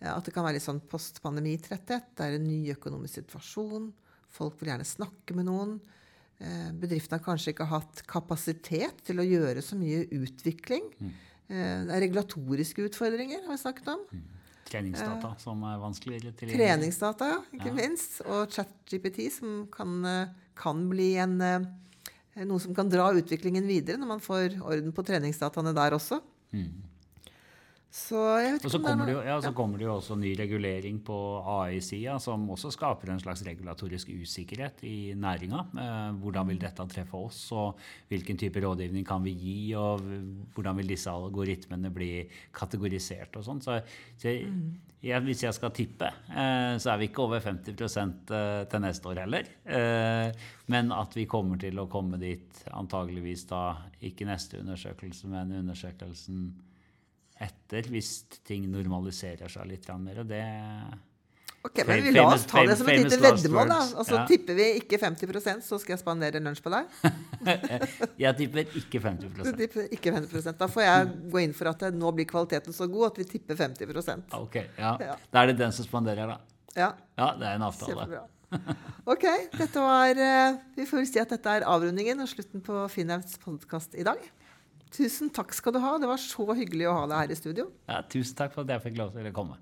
ja, 0.00 0.14
at 0.16 0.24
det 0.24 0.32
kan 0.32 0.46
være 0.46 0.56
litt 0.56 0.64
sånn 0.64 0.80
postpandemitretthet. 0.88 2.12
Det 2.16 2.26
er 2.26 2.38
en 2.38 2.46
ny 2.48 2.70
økonomisk 2.72 3.20
situasjon. 3.20 3.90
Folk 4.32 4.60
vil 4.60 4.70
gjerne 4.72 4.86
snakke 4.88 5.36
med 5.36 5.48
noen. 5.50 5.74
Eh, 6.40 6.70
bedriftene 6.80 7.18
har 7.18 7.24
kanskje 7.26 7.52
ikke 7.52 7.68
hatt 7.68 8.04
kapasitet 8.08 9.02
til 9.04 9.20
å 9.20 9.26
gjøre 9.26 9.60
så 9.64 9.76
mye 9.76 10.06
utvikling. 10.16 10.86
Eh, 11.50 11.84
det 11.84 11.92
er 11.92 12.04
regulatoriske 12.06 12.86
utfordringer, 12.88 13.42
har 13.44 13.52
vi 13.52 13.60
snakket 13.60 13.90
om. 13.92 14.06
Treningsdata 14.70 15.34
som 15.42 15.60
er 15.66 15.80
vanskelig 15.82 16.22
tilgjengelig. 16.22 16.56
Treningsdata, 16.56 17.30
ikke 17.52 17.72
Ja. 17.72 17.74
minst. 17.74 18.20
Og 18.24 18.48
ChatGPT, 18.54 19.30
som 19.32 19.66
kan, 19.66 20.04
eh, 20.04 20.28
kan 20.54 20.88
bli 20.88 21.16
en, 21.16 21.40
eh, 21.42 21.66
noe 22.46 22.60
som 22.62 22.74
kan 22.74 22.88
dra 22.88 23.10
utviklingen 23.12 23.66
videre 23.66 23.98
når 24.00 24.06
man 24.06 24.20
får 24.22 24.58
orden 24.62 24.92
på 24.94 25.02
treningsdataene 25.06 25.72
der 25.76 25.96
også. 25.96 26.20
Så 27.90 28.18
jeg 28.38 28.52
vet 28.54 28.64
Og 28.68 28.70
så 28.70 28.78
om 28.78 28.84
det 28.84 28.90
er 28.90 28.94
kommer, 28.94 29.08
det 29.08 29.14
noe 29.16 29.18
jo, 29.18 29.26
ja, 29.26 29.36
så 29.42 29.50
kommer 29.56 29.80
det 29.80 29.86
jo 29.88 29.94
også 29.96 30.16
ny 30.20 30.30
regulering 30.38 31.00
på 31.02 31.16
AI-sida, 31.56 32.20
som 32.22 32.44
også 32.54 32.70
skaper 32.76 33.10
en 33.10 33.22
slags 33.22 33.42
regulatorisk 33.42 34.12
usikkerhet 34.14 34.84
i 34.86 35.10
næringa. 35.18 35.64
Eh, 35.74 36.20
hvordan 36.22 36.52
vil 36.52 36.60
dette 36.62 36.86
treffe 36.92 37.18
oss, 37.18 37.40
og 37.50 37.80
hvilken 38.12 38.38
type 38.38 38.62
rådgivning 38.62 39.06
kan 39.06 39.26
vi 39.26 39.34
gi, 39.34 39.56
og 39.74 40.06
hvordan 40.54 40.78
vil 40.78 40.94
disse 40.94 41.10
algoritmene 41.10 41.90
bli 41.90 42.12
kategorisert 42.54 43.40
og 43.40 43.48
sånn. 43.48 43.64
Så, 43.66 43.80
så 44.22 44.36
jeg, 44.38 45.26
hvis 45.26 45.44
jeg 45.48 45.58
skal 45.58 45.74
tippe, 45.74 46.14
eh, 46.30 46.78
så 46.78 46.94
er 46.94 47.02
vi 47.02 47.10
ikke 47.10 47.26
over 47.26 47.42
50 47.42 47.74
eh, 47.74 48.64
til 48.70 48.86
neste 48.86 49.10
år 49.10 49.24
heller. 49.24 49.50
Eh, 49.66 50.48
men 50.70 50.94
at 50.94 51.18
vi 51.18 51.26
kommer 51.26 51.58
til 51.58 51.82
å 51.82 51.90
komme 51.90 52.22
dit 52.22 52.64
antageligvis 52.70 53.48
da, 53.50 53.64
ikke 53.98 54.30
neste 54.30 54.62
undersøkelse, 54.62 55.26
men 55.34 55.58
undersøkelsen 55.64 56.50
etter, 57.40 57.86
hvis 57.92 58.24
ting 58.46 58.66
normaliserer 58.70 59.48
seg 59.52 59.68
litt 59.70 59.88
mer. 60.00 60.20
Og 60.22 60.28
det 60.30 60.42
Ok, 61.60 61.82
men 61.84 62.00
vi 62.06 62.12
La 62.14 62.22
oss 62.32 62.46
ta 62.48 62.62
det 62.64 62.78
som 62.80 62.88
et 62.88 63.02
lite 63.02 63.18
veddemål. 63.20 63.68
da. 63.68 63.80
Altså, 64.00 64.14
Ja. 64.16 64.22
Tipper 64.28 64.56
vi 64.56 64.66
ikke 64.80 64.96
50% 64.96 65.60
så 65.66 65.78
skal 65.78 65.92
jeg 65.92 66.00
spandere 66.00 66.40
lunsj 66.40 66.62
på 66.64 66.72
deg. 66.72 66.86
Jeg 68.24 68.36
tipper 68.38 68.64
ikke 68.80 69.00
50% 69.00 69.58
tipper 69.58 69.92
ikke 69.92 70.12
50 70.12 70.56
Da 70.56 70.66
får 70.68 70.82
jeg 70.84 71.06
gå 71.32 71.42
inn 71.42 71.52
for 71.56 71.68
at 71.68 71.78
det, 71.84 71.92
nå 71.96 72.12
blir 72.16 72.28
kvaliteten 72.28 72.72
så 72.76 72.88
god 72.88 73.10
at 73.10 73.20
vi 73.20 73.24
tipper 73.24 73.56
50 73.56 74.24
Ok, 74.36 74.56
ja. 74.78 74.96
Ja. 75.00 75.16
Da 75.30 75.42
er 75.42 75.52
det 75.52 75.58
den 75.58 75.72
som 75.72 75.84
spanderer, 75.84 76.26
da. 76.32 76.38
Ja, 76.76 76.92
Ja, 77.18 77.34
det 77.36 77.46
er 77.48 77.54
en 77.60 77.62
avtale. 77.68 77.92
kjempebra. 77.92 78.26
Ok, 79.06 79.24
var 79.74 80.16
eh, 80.18 80.56
Vi 80.76 80.86
får 80.86 81.04
si 81.06 81.20
at 81.20 81.28
dette 81.28 81.46
er 81.60 81.64
avrundingen 81.68 82.20
og 82.20 82.28
slutten 82.28 82.60
på 82.64 82.88
Finnauts 82.90 83.36
podkast 83.38 83.94
i 83.94 84.02
dag. 84.06 84.18
Tusen 84.90 85.30
takk 85.34 85.52
skal 85.54 85.74
du 85.76 85.80
ha. 85.82 85.96
Det 86.02 86.08
var 86.10 86.20
så 86.20 86.46
hyggelig 86.58 86.88
å 86.90 86.94
ha 86.98 87.02
deg 87.10 87.22
her 87.22 87.34
i 87.34 87.38
studio. 87.38 87.68
Ja, 87.90 88.00
tusen 88.10 88.38
takk 88.38 88.54
for 88.56 88.66
at 88.66 88.74
jeg 88.74 88.84
fikk 88.88 88.98
lov 88.98 89.12
til 89.14 89.28
å 89.30 89.34
komme. 89.34 89.58